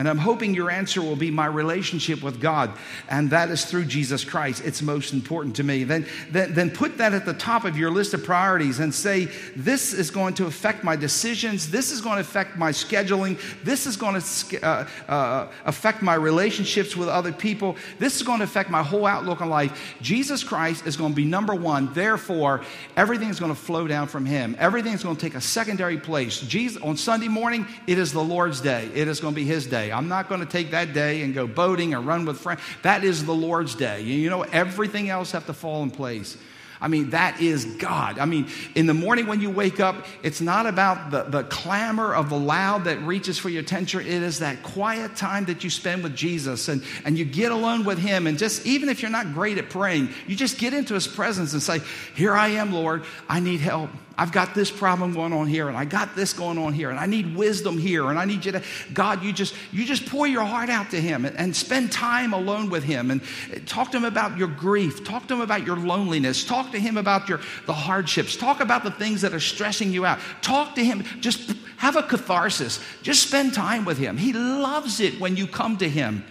And 0.01 0.09
I'm 0.09 0.17
hoping 0.17 0.55
your 0.55 0.71
answer 0.71 0.99
will 0.99 1.15
be 1.15 1.29
my 1.29 1.45
relationship 1.45 2.23
with 2.23 2.41
God. 2.41 2.71
And 3.07 3.29
that 3.29 3.51
is 3.51 3.65
through 3.65 3.85
Jesus 3.85 4.23
Christ. 4.23 4.63
It's 4.65 4.81
most 4.81 5.13
important 5.13 5.57
to 5.57 5.63
me. 5.63 5.83
Then, 5.83 6.07
then, 6.31 6.55
then 6.55 6.71
put 6.71 6.97
that 6.97 7.13
at 7.13 7.23
the 7.23 7.35
top 7.35 7.65
of 7.65 7.77
your 7.77 7.91
list 7.91 8.15
of 8.15 8.23
priorities 8.23 8.79
and 8.79 8.91
say, 8.91 9.25
this 9.55 9.93
is 9.93 10.09
going 10.09 10.33
to 10.33 10.47
affect 10.47 10.83
my 10.83 10.95
decisions. 10.95 11.69
This 11.69 11.91
is 11.91 12.01
going 12.01 12.15
to 12.15 12.21
affect 12.21 12.57
my 12.57 12.71
scheduling. 12.71 13.39
This 13.63 13.85
is 13.85 13.95
going 13.95 14.19
to 14.19 14.65
uh, 14.65 14.87
uh, 15.07 15.51
affect 15.65 16.01
my 16.01 16.15
relationships 16.15 16.97
with 16.97 17.07
other 17.07 17.31
people. 17.31 17.75
This 17.99 18.15
is 18.15 18.23
going 18.23 18.39
to 18.39 18.45
affect 18.45 18.71
my 18.71 18.81
whole 18.81 19.05
outlook 19.05 19.39
on 19.39 19.51
life. 19.51 19.95
Jesus 20.01 20.43
Christ 20.43 20.87
is 20.87 20.97
going 20.97 21.11
to 21.11 21.15
be 21.15 21.25
number 21.25 21.53
one. 21.53 21.93
Therefore, 21.93 22.63
everything 22.97 23.29
is 23.29 23.39
going 23.39 23.53
to 23.53 23.61
flow 23.61 23.87
down 23.87 24.07
from 24.07 24.25
him. 24.25 24.55
Everything 24.57 24.93
is 24.93 25.03
going 25.03 25.15
to 25.15 25.21
take 25.21 25.35
a 25.35 25.41
secondary 25.41 25.99
place. 25.99 26.39
Jesus, 26.39 26.81
on 26.81 26.97
Sunday 26.97 27.27
morning, 27.27 27.67
it 27.85 27.99
is 27.99 28.11
the 28.11 28.23
Lord's 28.23 28.61
day. 28.61 28.89
It 28.95 29.07
is 29.07 29.19
going 29.19 29.35
to 29.35 29.39
be 29.39 29.45
his 29.45 29.67
day. 29.67 29.90
I'm 29.91 30.07
not 30.07 30.29
going 30.29 30.41
to 30.41 30.47
take 30.47 30.71
that 30.71 30.93
day 30.93 31.21
and 31.21 31.33
go 31.33 31.47
boating 31.47 31.93
or 31.93 32.01
run 32.01 32.25
with 32.25 32.39
friends. 32.39 32.61
That 32.83 33.03
is 33.03 33.25
the 33.25 33.33
Lord's 33.33 33.75
day. 33.75 34.01
You 34.01 34.29
know, 34.29 34.43
everything 34.43 35.09
else 35.09 35.31
have 35.31 35.45
to 35.47 35.53
fall 35.53 35.83
in 35.83 35.91
place. 35.91 36.37
I 36.83 36.87
mean, 36.87 37.11
that 37.11 37.39
is 37.39 37.63
God. 37.63 38.17
I 38.17 38.25
mean, 38.25 38.47
in 38.73 38.87
the 38.87 38.93
morning 38.95 39.27
when 39.27 39.39
you 39.39 39.51
wake 39.51 39.79
up, 39.79 40.03
it's 40.23 40.41
not 40.41 40.65
about 40.65 41.11
the, 41.11 41.23
the 41.23 41.43
clamor 41.43 42.11
of 42.11 42.31
the 42.31 42.39
loud 42.39 42.85
that 42.85 42.99
reaches 43.03 43.37
for 43.37 43.49
your 43.49 43.61
attention. 43.61 43.99
It 43.99 44.07
is 44.07 44.39
that 44.39 44.63
quiet 44.63 45.15
time 45.15 45.45
that 45.45 45.63
you 45.63 45.69
spend 45.69 46.01
with 46.01 46.15
Jesus 46.15 46.69
and, 46.69 46.83
and 47.05 47.19
you 47.19 47.23
get 47.23 47.51
alone 47.51 47.85
with 47.85 47.99
Him. 47.99 48.25
And 48.25 48.35
just, 48.35 48.65
even 48.65 48.89
if 48.89 49.03
you're 49.03 49.11
not 49.11 49.31
great 49.31 49.59
at 49.59 49.69
praying, 49.69 50.09
you 50.25 50.35
just 50.35 50.57
get 50.57 50.73
into 50.73 50.95
His 50.95 51.07
presence 51.07 51.53
and 51.53 51.61
say, 51.61 51.81
Here 52.15 52.33
I 52.33 52.47
am, 52.47 52.73
Lord. 52.73 53.03
I 53.29 53.41
need 53.41 53.59
help. 53.59 53.91
I've 54.17 54.31
got 54.31 54.53
this 54.53 54.69
problem 54.69 55.13
going 55.13 55.33
on 55.33 55.47
here, 55.47 55.69
and 55.69 55.77
I 55.77 55.85
got 55.85 56.15
this 56.15 56.33
going 56.33 56.57
on 56.57 56.73
here, 56.73 56.89
and 56.89 56.99
I 56.99 57.05
need 57.05 57.35
wisdom 57.35 57.77
here, 57.77 58.09
and 58.09 58.19
I 58.19 58.25
need 58.25 58.45
you 58.45 58.51
to, 58.51 58.63
God, 58.93 59.23
you 59.23 59.31
just, 59.31 59.55
you 59.71 59.85
just 59.85 60.05
pour 60.05 60.27
your 60.27 60.43
heart 60.43 60.69
out 60.69 60.91
to 60.91 60.99
Him 60.99 61.25
and, 61.25 61.35
and 61.37 61.55
spend 61.55 61.91
time 61.91 62.33
alone 62.33 62.69
with 62.69 62.83
Him 62.83 63.09
and 63.09 63.21
talk 63.65 63.91
to 63.91 63.97
Him 63.97 64.05
about 64.05 64.37
your 64.37 64.49
grief, 64.49 65.03
talk 65.03 65.27
to 65.27 65.35
Him 65.35 65.41
about 65.41 65.65
your 65.65 65.77
loneliness, 65.77 66.43
talk 66.43 66.71
to 66.71 66.79
Him 66.79 66.97
about 66.97 67.29
your 67.29 67.39
the 67.65 67.73
hardships, 67.73 68.35
talk 68.35 68.59
about 68.59 68.83
the 68.83 68.91
things 68.91 69.21
that 69.21 69.33
are 69.33 69.39
stressing 69.39 69.91
you 69.91 70.05
out. 70.05 70.19
Talk 70.41 70.75
to 70.75 70.83
Him, 70.83 71.03
just 71.19 71.55
have 71.77 71.95
a 71.95 72.03
catharsis, 72.03 72.79
just 73.01 73.27
spend 73.27 73.53
time 73.53 73.85
with 73.85 73.97
Him. 73.97 74.17
He 74.17 74.33
loves 74.33 74.99
it 74.99 75.19
when 75.19 75.37
you 75.37 75.47
come 75.47 75.77
to 75.77 75.89
Him 75.89 76.23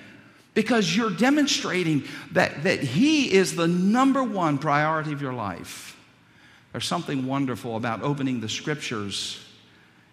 because 0.54 0.94
you're 0.94 1.10
demonstrating 1.10 2.04
that, 2.32 2.62
that 2.64 2.80
He 2.80 3.32
is 3.32 3.56
the 3.56 3.68
number 3.68 4.22
one 4.22 4.58
priority 4.58 5.12
of 5.12 5.22
your 5.22 5.32
life. 5.32 5.96
There's 6.72 6.86
something 6.86 7.26
wonderful 7.26 7.76
about 7.76 8.02
opening 8.02 8.40
the 8.40 8.48
scriptures 8.48 9.44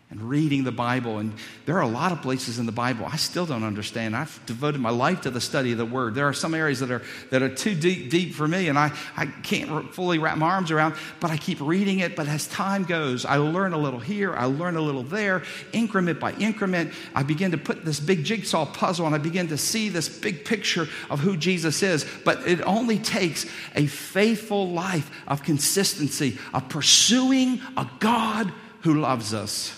and 0.10 0.22
reading 0.22 0.64
the 0.64 0.72
Bible. 0.72 1.18
And 1.18 1.34
there 1.66 1.76
are 1.76 1.82
a 1.82 1.88
lot 1.88 2.14
of 2.14 2.22
places 2.22 2.60
in 2.60 2.66
the 2.66 2.72
Bible 2.72 3.06
I 3.06 3.18
still 3.18 3.46
don't 3.46 3.66
understand. 3.66 4.16
I've 4.16 4.40
devoted 4.46 4.80
my 4.80 4.90
life 4.90 5.22
to 5.22 5.30
the 5.30 5.42
study 5.42 5.74
of 5.74 5.78
the 5.78 5.86
Word. 5.86 6.16
There 6.16 6.26
are 6.26 6.34
some 6.34 6.54
areas 6.54 6.80
that 6.80 6.92
are, 6.92 7.02
that 7.30 7.42
are 7.42 7.54
too 7.54 7.76
deep, 7.76 8.10
deep 8.10 8.34
for 8.34 8.48
me, 8.48 8.70
and 8.70 8.80
I, 8.80 8.94
I 9.18 9.26
can't 9.26 9.94
fully 9.94 10.18
wrap 10.18 10.38
my 10.38 10.48
arms 10.48 10.72
around, 10.72 10.96
but 11.20 11.30
I 11.30 11.36
keep 11.36 11.60
reading 11.60 12.00
it. 12.00 12.16
But 12.16 12.30
as 12.30 12.48
time 12.48 12.86
goes, 12.86 13.26
I 13.26 13.36
learn 13.36 13.74
a 13.74 13.78
little 13.78 14.00
here, 14.00 14.34
I 14.34 14.46
learn 14.46 14.78
a 14.78 14.82
little 14.82 15.04
there, 15.04 15.44
increment 15.74 16.22
by 16.22 16.32
increment. 16.34 16.94
I 17.14 17.24
begin 17.24 17.52
to 17.52 17.58
put 17.58 17.84
this 17.84 18.00
big 18.00 18.24
jigsaw 18.24 18.66
puzzle, 18.66 19.08
and 19.08 19.14
I 19.14 19.18
begin 19.18 19.50
to 19.50 19.58
see 19.58 19.90
this 19.90 20.08
big 20.08 20.46
picture 20.46 20.88
of 21.10 21.20
who 21.20 21.36
Jesus 21.36 21.84
is. 21.84 22.06
But 22.24 22.48
it 22.48 22.62
only 22.62 22.98
takes 22.98 23.46
a 23.76 23.88
faithful 23.88 24.70
life 24.70 25.12
of 25.28 25.44
consistency, 25.44 26.38
of 26.54 26.70
pursuing 26.70 27.60
a 27.76 27.86
God 28.00 28.54
who 28.82 29.02
loves 29.02 29.34
us. 29.34 29.77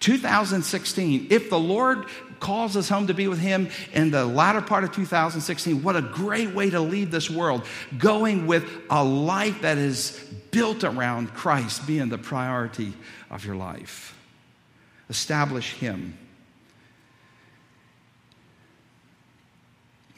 2016, 0.00 1.28
if 1.30 1.50
the 1.50 1.58
Lord 1.58 2.06
calls 2.40 2.76
us 2.76 2.88
home 2.88 3.06
to 3.06 3.14
be 3.14 3.28
with 3.28 3.38
Him 3.38 3.68
in 3.92 4.10
the 4.10 4.26
latter 4.26 4.60
part 4.60 4.84
of 4.84 4.92
2016, 4.92 5.82
what 5.82 5.96
a 5.96 6.02
great 6.02 6.54
way 6.54 6.70
to 6.70 6.80
leave 6.80 7.10
this 7.10 7.30
world, 7.30 7.64
going 7.98 8.46
with 8.46 8.68
a 8.90 9.02
life 9.02 9.62
that 9.62 9.78
is 9.78 10.18
built 10.50 10.84
around 10.84 11.32
Christ 11.34 11.86
being 11.86 12.08
the 12.08 12.18
priority 12.18 12.92
of 13.30 13.44
your 13.44 13.56
life. 13.56 14.18
Establish 15.08 15.72
Him. 15.74 16.18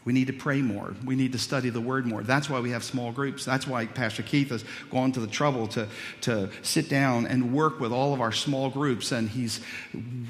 We 0.08 0.14
need 0.14 0.28
to 0.28 0.32
pray 0.32 0.62
more. 0.62 0.94
We 1.04 1.16
need 1.16 1.32
to 1.32 1.38
study 1.38 1.68
the 1.68 1.82
word 1.82 2.06
more. 2.06 2.22
That's 2.22 2.48
why 2.48 2.60
we 2.60 2.70
have 2.70 2.82
small 2.82 3.12
groups. 3.12 3.44
That's 3.44 3.66
why 3.66 3.84
Pastor 3.84 4.22
Keith 4.22 4.48
has 4.48 4.64
gone 4.90 5.12
to 5.12 5.20
the 5.20 5.26
trouble 5.26 5.68
to, 5.68 5.86
to 6.22 6.48
sit 6.62 6.88
down 6.88 7.26
and 7.26 7.52
work 7.52 7.78
with 7.78 7.92
all 7.92 8.14
of 8.14 8.22
our 8.22 8.32
small 8.32 8.70
groups. 8.70 9.12
And 9.12 9.28
he's 9.28 9.60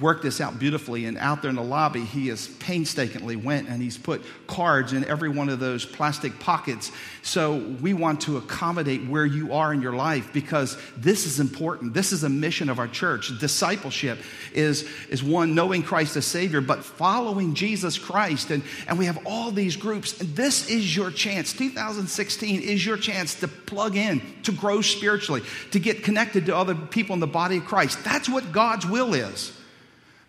worked 0.01 0.25
this 0.25 0.41
out 0.41 0.59
beautifully. 0.59 1.05
And 1.05 1.17
out 1.17 1.43
there 1.43 1.51
in 1.51 1.55
the 1.55 1.63
lobby, 1.63 2.05
he 2.05 2.27
has 2.27 2.49
painstakingly 2.49 3.37
went 3.37 3.69
and 3.69 3.81
he's 3.81 3.97
put 3.97 4.25
cards 4.49 4.93
in 4.93 5.05
every 5.05 5.29
one 5.29 5.49
of 5.49 5.61
those 5.61 5.85
plastic 5.85 6.41
pockets. 6.41 6.91
So 7.23 7.59
we 7.81 7.95
want 7.95 8.23
to 8.23 8.37
accommodate 8.37 9.07
where 9.07 9.27
you 9.27 9.53
are 9.53 9.73
in 9.73 9.81
your 9.81 9.93
life 9.93 10.33
because 10.33 10.77
this 10.97 11.25
is 11.25 11.39
important. 11.39 11.95
This 11.95 12.11
is 12.11 12.25
a 12.25 12.29
mission 12.29 12.69
of 12.69 12.81
our 12.81 12.89
church. 12.89 13.39
Discipleship 13.39 14.19
is, 14.53 14.89
is 15.09 15.23
one, 15.23 15.55
knowing 15.55 15.85
Christ 15.85 16.17
as 16.17 16.27
Savior, 16.27 16.61
but 16.61 16.85
following 16.85 17.55
Jesus 17.55 17.97
Christ. 17.97 18.51
And, 18.51 18.65
and 18.89 18.99
we 18.99 19.07
have 19.07 19.25
all 19.25 19.53
these 19.53 19.68
these 19.69 19.77
groups. 19.77 20.19
And 20.19 20.35
this 20.35 20.71
is 20.71 20.97
your 20.97 21.11
chance. 21.11 21.53
2016 21.53 22.63
is 22.63 22.87
your 22.87 22.97
chance 22.97 23.35
to 23.41 23.49
plug 23.49 23.97
in, 23.97 24.23
to 24.45 24.53
grow 24.53 24.81
spiritually, 24.81 25.43
to 25.73 25.79
get 25.79 26.03
connected 26.03 26.47
to 26.47 26.57
other 26.57 26.75
people 26.75 27.13
in 27.13 27.21
the 27.21 27.27
body 27.27 27.59
of 27.59 27.67
Christ. 27.67 28.03
That's 28.03 28.31
what 28.31 28.51
God's 28.51 28.87
will 28.87 29.13
is. 29.13 29.53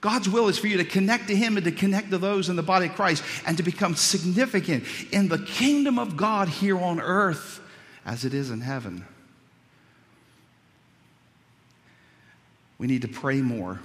God's 0.01 0.27
will 0.27 0.49
is 0.49 0.57
for 0.57 0.67
you 0.67 0.75
to 0.77 0.83
connect 0.83 1.27
to 1.29 1.35
Him 1.35 1.55
and 1.55 1.63
to 1.63 1.71
connect 1.71 2.09
to 2.11 2.17
those 2.17 2.49
in 2.49 2.57
the 2.57 2.63
body 2.63 2.87
of 2.87 2.95
Christ 2.95 3.23
and 3.45 3.55
to 3.55 3.63
become 3.63 3.95
significant 3.95 4.83
in 5.13 5.29
the 5.29 5.39
kingdom 5.39 5.99
of 5.99 6.17
God 6.17 6.49
here 6.49 6.77
on 6.77 6.99
earth 6.99 7.61
as 8.05 8.25
it 8.25 8.33
is 8.33 8.49
in 8.51 8.59
heaven. 8.59 9.05
We 12.77 12.87
need 12.87 13.03
to 13.03 13.07
pray 13.07 13.41
more 13.41 13.79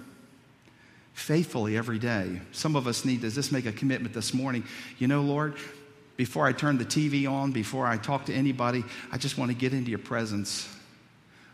faithfully 1.14 1.77
every 1.77 1.98
day. 1.98 2.40
Some 2.53 2.77
of 2.77 2.87
us 2.87 3.05
need 3.05 3.22
to 3.22 3.31
just 3.31 3.53
make 3.53 3.66
a 3.66 3.72
commitment 3.72 4.14
this 4.14 4.35
morning. 4.35 4.64
You 4.98 5.09
know, 5.09 5.22
Lord, 5.22 5.55
before 6.16 6.46
I 6.46 6.53
turn 6.53 6.77
the 6.77 6.85
TV 6.85 7.31
on, 7.31 7.53
before 7.53 7.87
I 7.87 7.96
talk 7.96 8.27
to 8.27 8.35
anybody, 8.35 8.85
I 9.11 9.16
just 9.16 9.38
want 9.38 9.50
to 9.50 9.57
get 9.57 9.72
into 9.72 9.90
your 9.90 10.00
presence. 10.00 10.68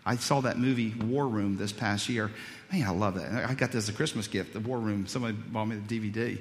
I 0.05 0.17
saw 0.17 0.41
that 0.41 0.59
movie 0.59 0.95
War 0.95 1.29
Room 1.29 1.57
this 1.57 1.73
past 1.73 2.09
year. 2.09 2.31
Man, 2.73 2.87
I 2.87 2.91
love 2.91 3.15
that. 3.15 3.49
I 3.49 3.55
got 3.55 3.71
this 3.71 3.85
as 3.85 3.89
a 3.91 3.93
Christmas 3.93 4.27
gift, 4.27 4.55
the 4.55 4.61
War 4.61 4.79
Room. 4.79 5.07
Somebody 5.07 5.35
bought 5.35 5.67
me 5.67 5.77
the 5.77 6.01
DVD 6.01 6.39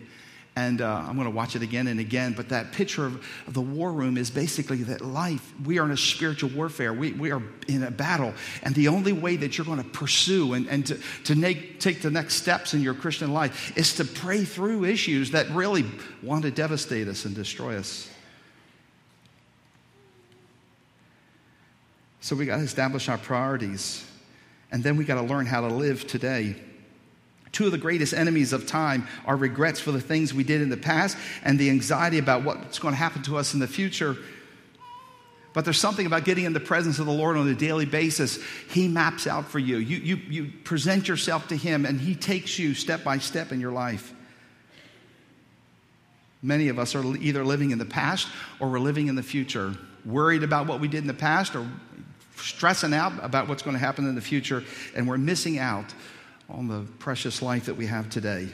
and 0.59 0.81
uh, 0.81 1.05
I'm 1.07 1.15
going 1.15 1.25
to 1.25 1.33
watch 1.33 1.55
it 1.55 1.61
again 1.61 1.87
and 1.87 1.99
again. 1.99 2.33
But 2.33 2.49
that 2.49 2.73
picture 2.73 3.05
of, 3.05 3.15
of, 3.47 3.53
the 3.53 3.61
war 3.61 3.93
room 3.93 4.17
is 4.17 4.29
basically 4.29 4.83
that 4.83 4.99
life, 4.99 5.53
we 5.65 5.79
are 5.79 5.85
in 5.85 5.91
a 5.91 5.97
spiritual 5.97 6.49
warfare. 6.49 6.93
We, 6.93 7.13
we 7.13 7.31
are 7.31 7.41
in 7.67 7.83
a 7.83 7.91
battle. 7.91 8.33
And 8.63 8.75
the 8.75 8.89
only 8.89 9.13
way 9.13 9.37
that 9.37 9.57
you're 9.57 9.65
going 9.65 9.81
to 9.81 9.89
pursue 9.89 10.53
and, 10.53 10.67
and 10.67 10.85
to, 10.87 10.99
to 11.25 11.35
make, 11.35 11.79
take 11.79 12.01
the 12.01 12.11
next 12.11 12.35
steps 12.35 12.73
in 12.73 12.81
your 12.81 12.93
Christian 12.93 13.33
life 13.33 13.77
is 13.77 13.95
to 13.95 14.05
pray 14.05 14.43
through 14.43 14.83
issues 14.83 15.31
that 15.31 15.49
really 15.51 15.85
want 16.21 16.43
to 16.43 16.51
devastate 16.51 17.07
us 17.07 17.23
and 17.23 17.33
destroy 17.33 17.77
us. 17.77 18.09
So 22.19 22.35
we 22.35 22.45
got 22.45 22.57
to 22.57 22.63
establish 22.63 23.07
our 23.07 23.17
priorities. 23.17 24.05
And 24.71 24.83
then 24.83 24.97
we 24.97 25.05
got 25.05 25.15
to 25.15 25.21
learn 25.21 25.45
how 25.45 25.61
to 25.61 25.73
live 25.73 26.05
today. 26.05 26.55
Two 27.51 27.65
of 27.65 27.71
the 27.71 27.77
greatest 27.77 28.13
enemies 28.13 28.53
of 28.53 28.67
time 28.67 29.07
are 29.25 29.35
regrets 29.35 29.79
for 29.79 29.91
the 29.91 30.01
things 30.01 30.33
we 30.33 30.43
did 30.43 30.61
in 30.61 30.69
the 30.69 30.77
past 30.77 31.17
and 31.43 31.57
the 31.57 31.69
anxiety 31.69 32.19
about 32.19 32.43
what's 32.43 32.79
going 32.79 32.93
to 32.93 32.97
happen 32.97 33.23
to 33.23 33.37
us 33.37 33.53
in 33.53 33.59
the 33.59 33.67
future. 33.67 34.15
But 35.53 35.65
there's 35.65 35.79
something 35.79 36.05
about 36.05 36.25
getting 36.25 36.45
in 36.45 36.53
the 36.53 36.59
presence 36.59 36.99
of 36.99 37.07
the 37.07 37.11
Lord 37.11 37.35
on 37.35 37.47
a 37.47 37.55
daily 37.55 37.85
basis. 37.85 38.39
He 38.69 38.87
maps 38.87 39.25
out 39.25 39.47
for 39.47 39.57
you. 39.57 39.77
You, 39.77 39.97
you, 39.97 40.15
you 40.15 40.51
present 40.63 41.07
yourself 41.07 41.47
to 41.47 41.55
Him, 41.55 41.85
and 41.85 41.99
He 41.99 42.13
takes 42.13 42.59
you 42.59 42.75
step 42.75 43.03
by 43.03 43.17
step 43.17 43.51
in 43.51 43.59
your 43.59 43.71
life. 43.71 44.13
Many 46.41 46.69
of 46.69 46.77
us 46.77 46.95
are 46.95 47.03
either 47.17 47.43
living 47.43 47.71
in 47.71 47.79
the 47.79 47.85
past 47.85 48.27
or 48.59 48.69
we're 48.69 48.79
living 48.79 49.07
in 49.07 49.15
the 49.15 49.23
future, 49.23 49.75
worried 50.05 50.43
about 50.43 50.67
what 50.67 50.79
we 50.79 50.87
did 50.87 50.99
in 50.99 51.07
the 51.07 51.13
past 51.13 51.55
or 51.55 51.67
stressing 52.37 52.93
out 52.93 53.13
about 53.23 53.49
what's 53.49 53.63
going 53.63 53.73
to 53.73 53.79
happen 53.79 54.07
in 54.07 54.15
the 54.15 54.21
future, 54.21 54.63
and 54.95 55.07
we're 55.07 55.17
missing 55.17 55.57
out 55.57 55.93
on 56.49 56.67
the 56.67 56.85
precious 56.99 57.41
life 57.41 57.65
that 57.65 57.75
we 57.75 57.85
have 57.85 58.09
today. 58.09 58.49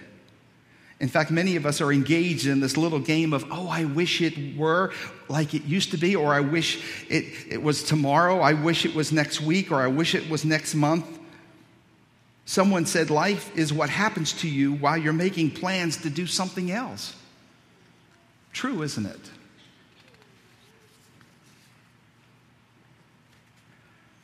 In 0.99 1.09
fact, 1.09 1.29
many 1.29 1.55
of 1.57 1.65
us 1.65 1.81
are 1.81 1.91
engaged 1.91 2.47
in 2.47 2.61
this 2.61 2.77
little 2.77 2.99
game 2.99 3.33
of, 3.33 3.45
oh, 3.51 3.67
I 3.67 3.83
wish 3.83 4.21
it 4.21 4.57
were 4.57 4.93
like 5.27 5.53
it 5.53 5.63
used 5.65 5.91
to 5.91 5.97
be, 5.97 6.15
or 6.15 6.33
I 6.33 6.39
wish 6.39 6.81
it, 7.09 7.25
it 7.49 7.61
was 7.61 7.83
tomorrow, 7.83 8.39
I 8.39 8.53
wish 8.53 8.85
it 8.85 8.95
was 8.95 9.11
next 9.11 9.41
week, 9.41 9.71
or 9.71 9.81
I 9.81 9.87
wish 9.87 10.15
it 10.15 10.29
was 10.29 10.45
next 10.45 10.73
month. 10.73 11.05
Someone 12.45 12.85
said, 12.85 13.09
life 13.09 13.55
is 13.57 13.73
what 13.73 13.89
happens 13.89 14.31
to 14.33 14.47
you 14.47 14.73
while 14.73 14.97
you're 14.97 15.13
making 15.13 15.51
plans 15.51 15.97
to 15.97 16.09
do 16.09 16.27
something 16.27 16.71
else. 16.71 17.13
True, 18.53 18.83
isn't 18.83 19.05
it? 19.05 19.19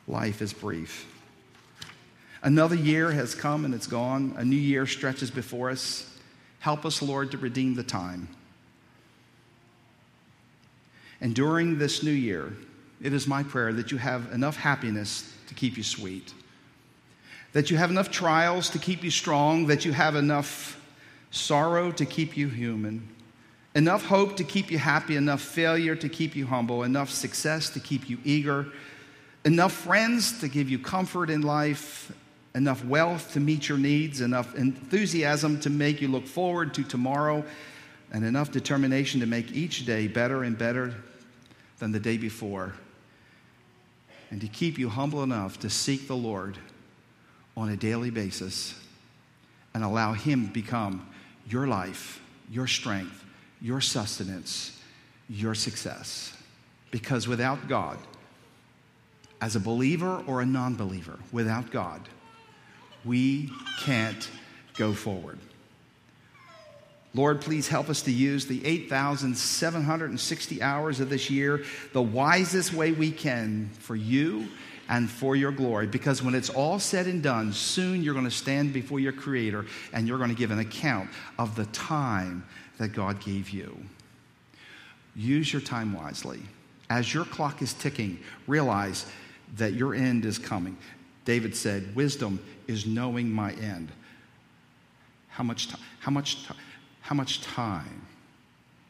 Life 0.08 0.40
is 0.40 0.52
brief. 0.52 1.06
Another 2.42 2.74
year 2.74 3.10
has 3.12 3.34
come 3.34 3.64
and 3.64 3.72
it's 3.72 3.86
gone. 3.86 4.34
A 4.36 4.44
new 4.44 4.56
year 4.56 4.84
stretches 4.86 5.30
before 5.30 5.70
us. 5.70 6.08
Help 6.58 6.84
us, 6.84 7.00
Lord, 7.00 7.30
to 7.30 7.38
redeem 7.38 7.74
the 7.74 7.82
time. 7.82 8.28
And 11.20 11.34
during 11.34 11.78
this 11.78 12.02
new 12.02 12.10
year, 12.10 12.52
it 13.00 13.12
is 13.12 13.28
my 13.28 13.44
prayer 13.44 13.72
that 13.72 13.92
you 13.92 13.98
have 13.98 14.32
enough 14.32 14.56
happiness 14.56 15.32
to 15.46 15.54
keep 15.54 15.76
you 15.76 15.84
sweet, 15.84 16.34
that 17.52 17.70
you 17.70 17.76
have 17.76 17.90
enough 17.90 18.10
trials 18.10 18.70
to 18.70 18.78
keep 18.78 19.04
you 19.04 19.10
strong, 19.10 19.66
that 19.66 19.84
you 19.84 19.92
have 19.92 20.16
enough 20.16 20.80
sorrow 21.30 21.92
to 21.92 22.04
keep 22.04 22.36
you 22.36 22.48
human, 22.48 23.08
enough 23.74 24.04
hope 24.04 24.36
to 24.36 24.44
keep 24.44 24.70
you 24.70 24.78
happy, 24.78 25.14
enough 25.16 25.40
failure 25.40 25.94
to 25.94 26.08
keep 26.08 26.34
you 26.34 26.46
humble, 26.46 26.82
enough 26.82 27.10
success 27.10 27.70
to 27.70 27.80
keep 27.80 28.10
you 28.10 28.18
eager, 28.24 28.66
enough 29.44 29.72
friends 29.72 30.40
to 30.40 30.48
give 30.48 30.68
you 30.68 30.78
comfort 30.78 31.30
in 31.30 31.42
life, 31.42 32.12
enough 32.54 32.84
wealth 32.84 33.32
to 33.32 33.40
meet 33.40 33.68
your 33.68 33.78
needs, 33.78 34.20
enough 34.20 34.54
enthusiasm 34.54 35.58
to 35.60 35.70
make 35.70 36.00
you 36.00 36.08
look 36.08 36.26
forward 36.26 36.74
to 36.74 36.82
tomorrow, 36.82 37.44
and 38.12 38.24
enough 38.24 38.52
determination 38.52 39.20
to 39.20 39.26
make 39.26 39.52
each 39.52 39.86
day 39.86 40.06
better 40.06 40.44
and 40.44 40.58
better 40.58 40.94
than 41.78 41.92
the 41.92 42.00
day 42.00 42.18
before, 42.18 42.74
and 44.30 44.40
to 44.40 44.48
keep 44.48 44.78
you 44.78 44.88
humble 44.88 45.22
enough 45.22 45.58
to 45.60 45.70
seek 45.70 46.06
the 46.06 46.16
Lord 46.16 46.58
on 47.56 47.70
a 47.70 47.76
daily 47.76 48.10
basis 48.10 48.74
and 49.74 49.82
allow 49.82 50.12
Him 50.12 50.46
become 50.46 51.06
your 51.48 51.66
life, 51.66 52.20
your 52.50 52.66
strength, 52.66 53.24
your 53.60 53.80
sustenance, 53.80 54.78
your 55.28 55.54
success. 55.54 56.36
Because 56.90 57.26
without 57.26 57.68
God, 57.68 57.98
as 59.40 59.56
a 59.56 59.60
believer 59.60 60.22
or 60.26 60.42
a 60.42 60.46
non 60.46 60.76
believer, 60.76 61.18
without 61.32 61.70
God, 61.70 62.08
we 63.04 63.50
can't 63.80 64.28
go 64.76 64.92
forward. 64.92 65.38
Lord, 67.14 67.42
please 67.42 67.68
help 67.68 67.90
us 67.90 68.02
to 68.02 68.10
use 68.10 68.46
the 68.46 68.64
8,760 68.64 70.62
hours 70.62 70.98
of 71.00 71.10
this 71.10 71.28
year 71.28 71.64
the 71.92 72.00
wisest 72.00 72.72
way 72.72 72.92
we 72.92 73.10
can 73.10 73.68
for 73.80 73.94
you 73.94 74.48
and 74.88 75.10
for 75.10 75.36
your 75.36 75.52
glory. 75.52 75.86
Because 75.86 76.22
when 76.22 76.34
it's 76.34 76.48
all 76.48 76.78
said 76.78 77.06
and 77.06 77.22
done, 77.22 77.52
soon 77.52 78.02
you're 78.02 78.14
going 78.14 78.24
to 78.24 78.30
stand 78.30 78.72
before 78.72 78.98
your 78.98 79.12
Creator 79.12 79.66
and 79.92 80.08
you're 80.08 80.18
going 80.18 80.30
to 80.30 80.36
give 80.36 80.50
an 80.50 80.58
account 80.58 81.10
of 81.38 81.54
the 81.54 81.66
time 81.66 82.46
that 82.78 82.88
God 82.88 83.20
gave 83.20 83.50
you. 83.50 83.76
Use 85.14 85.52
your 85.52 85.62
time 85.62 85.92
wisely. 85.92 86.40
As 86.88 87.12
your 87.12 87.26
clock 87.26 87.60
is 87.60 87.74
ticking, 87.74 88.18
realize 88.46 89.06
that 89.56 89.74
your 89.74 89.94
end 89.94 90.24
is 90.24 90.38
coming. 90.38 90.78
David 91.24 91.54
said, 91.54 91.94
Wisdom 91.94 92.40
is 92.66 92.86
knowing 92.86 93.30
my 93.30 93.52
end. 93.52 93.90
How 95.28 95.44
much 95.44 95.68
time? 95.68 95.80
How 96.00 96.10
much 96.10 96.44
time? 96.46 96.56
How 97.00 97.14
much 97.14 97.40
time 97.42 98.06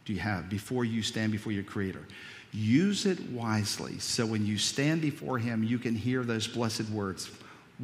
do 0.04 0.12
you 0.12 0.20
have 0.20 0.48
before 0.48 0.84
you 0.84 1.02
stand 1.02 1.32
before 1.32 1.52
your 1.52 1.62
Creator? 1.62 2.06
Use 2.52 3.06
it 3.06 3.18
wisely 3.30 3.98
so 3.98 4.26
when 4.26 4.44
you 4.44 4.58
stand 4.58 5.00
before 5.00 5.38
Him, 5.38 5.62
you 5.62 5.78
can 5.78 5.94
hear 5.94 6.22
those 6.22 6.46
blessed 6.46 6.90
words 6.90 7.30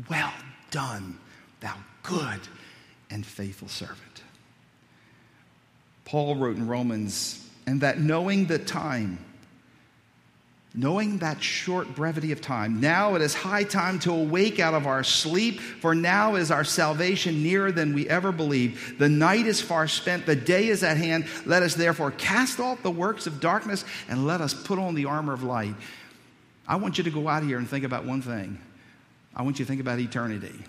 Well 0.09 0.33
done, 0.70 1.18
thou 1.61 1.74
good 2.03 2.40
and 3.11 3.24
faithful 3.24 3.68
servant. 3.68 4.22
Paul 6.05 6.37
wrote 6.37 6.57
in 6.57 6.66
Romans, 6.66 7.48
and 7.66 7.81
that 7.83 8.01
knowing 8.01 8.46
the 8.46 8.59
time, 8.59 9.18
knowing 10.74 11.18
that 11.18 11.42
short 11.42 11.94
brevity 11.94 12.31
of 12.31 12.40
time, 12.40 12.81
now 12.81 13.14
it 13.14 13.22
is 13.22 13.35
high 13.35 13.64
time 13.64 13.98
to 13.98 14.12
awake 14.12 14.61
out 14.61 14.74
of 14.74 14.87
our 14.87 15.02
sleep, 15.02 15.61
for 15.61 15.94
now 15.94 16.35
is 16.35 16.50
our 16.50 16.64
salvation 16.64 17.42
nearer 17.42 17.72
than 17.72 17.94
we 17.94 18.09
ever 18.09 18.31
believed. 18.31 18.98
The 18.98 19.09
night 19.09 19.46
is 19.46 19.61
far 19.61 19.88
spent, 19.88 20.26
the 20.26 20.37
day 20.37 20.68
is 20.68 20.83
at 20.83 20.96
hand. 20.96 21.26
Let 21.46 21.62
us 21.62 21.74
therefore 21.74 22.11
cast 22.12 22.61
off 22.61 22.83
the 22.83 22.90
works 22.90 23.26
of 23.26 23.40
darkness 23.40 23.85
and 24.09 24.26
let 24.26 24.40
us 24.40 24.54
put 24.54 24.78
on 24.78 24.94
the 24.94 25.07
armor 25.07 25.33
of 25.33 25.42
light. 25.42 25.74
I 26.66 26.76
want 26.76 26.98
you 26.98 27.04
to 27.04 27.11
go 27.11 27.28
out 27.28 27.42
here 27.42 27.59
and 27.59 27.68
think 27.68 27.85
about 27.85 28.04
one 28.04 28.20
thing. 28.20 28.59
I 29.35 29.42
want 29.42 29.59
you 29.59 29.64
to 29.64 29.68
think 29.68 29.81
about 29.81 29.98
eternity. 29.98 30.64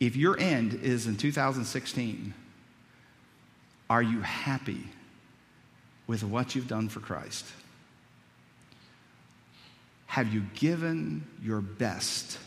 If 0.00 0.16
your 0.16 0.38
end 0.38 0.74
is 0.74 1.06
in 1.06 1.16
2016, 1.16 2.34
are 3.88 4.02
you 4.02 4.20
happy 4.20 4.82
with 6.06 6.24
what 6.24 6.54
you've 6.54 6.68
done 6.68 6.88
for 6.88 7.00
Christ? 7.00 7.46
Have 10.06 10.32
you 10.32 10.44
given 10.54 11.26
your 11.42 11.60
best 11.60 12.38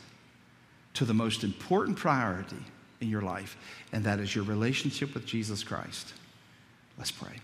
to 0.96 1.06
the 1.06 1.14
most 1.14 1.44
important 1.44 1.98
priority 1.98 2.58
in 3.02 3.10
your 3.10 3.22
life, 3.22 3.58
and 3.92 4.04
that 4.04 4.20
is 4.20 4.36
your 4.36 4.44
relationship 4.46 5.14
with 5.14 5.26
Jesus 5.26 5.64
Christ? 5.64 6.14
Let's 6.98 7.12
pray. 7.12 7.40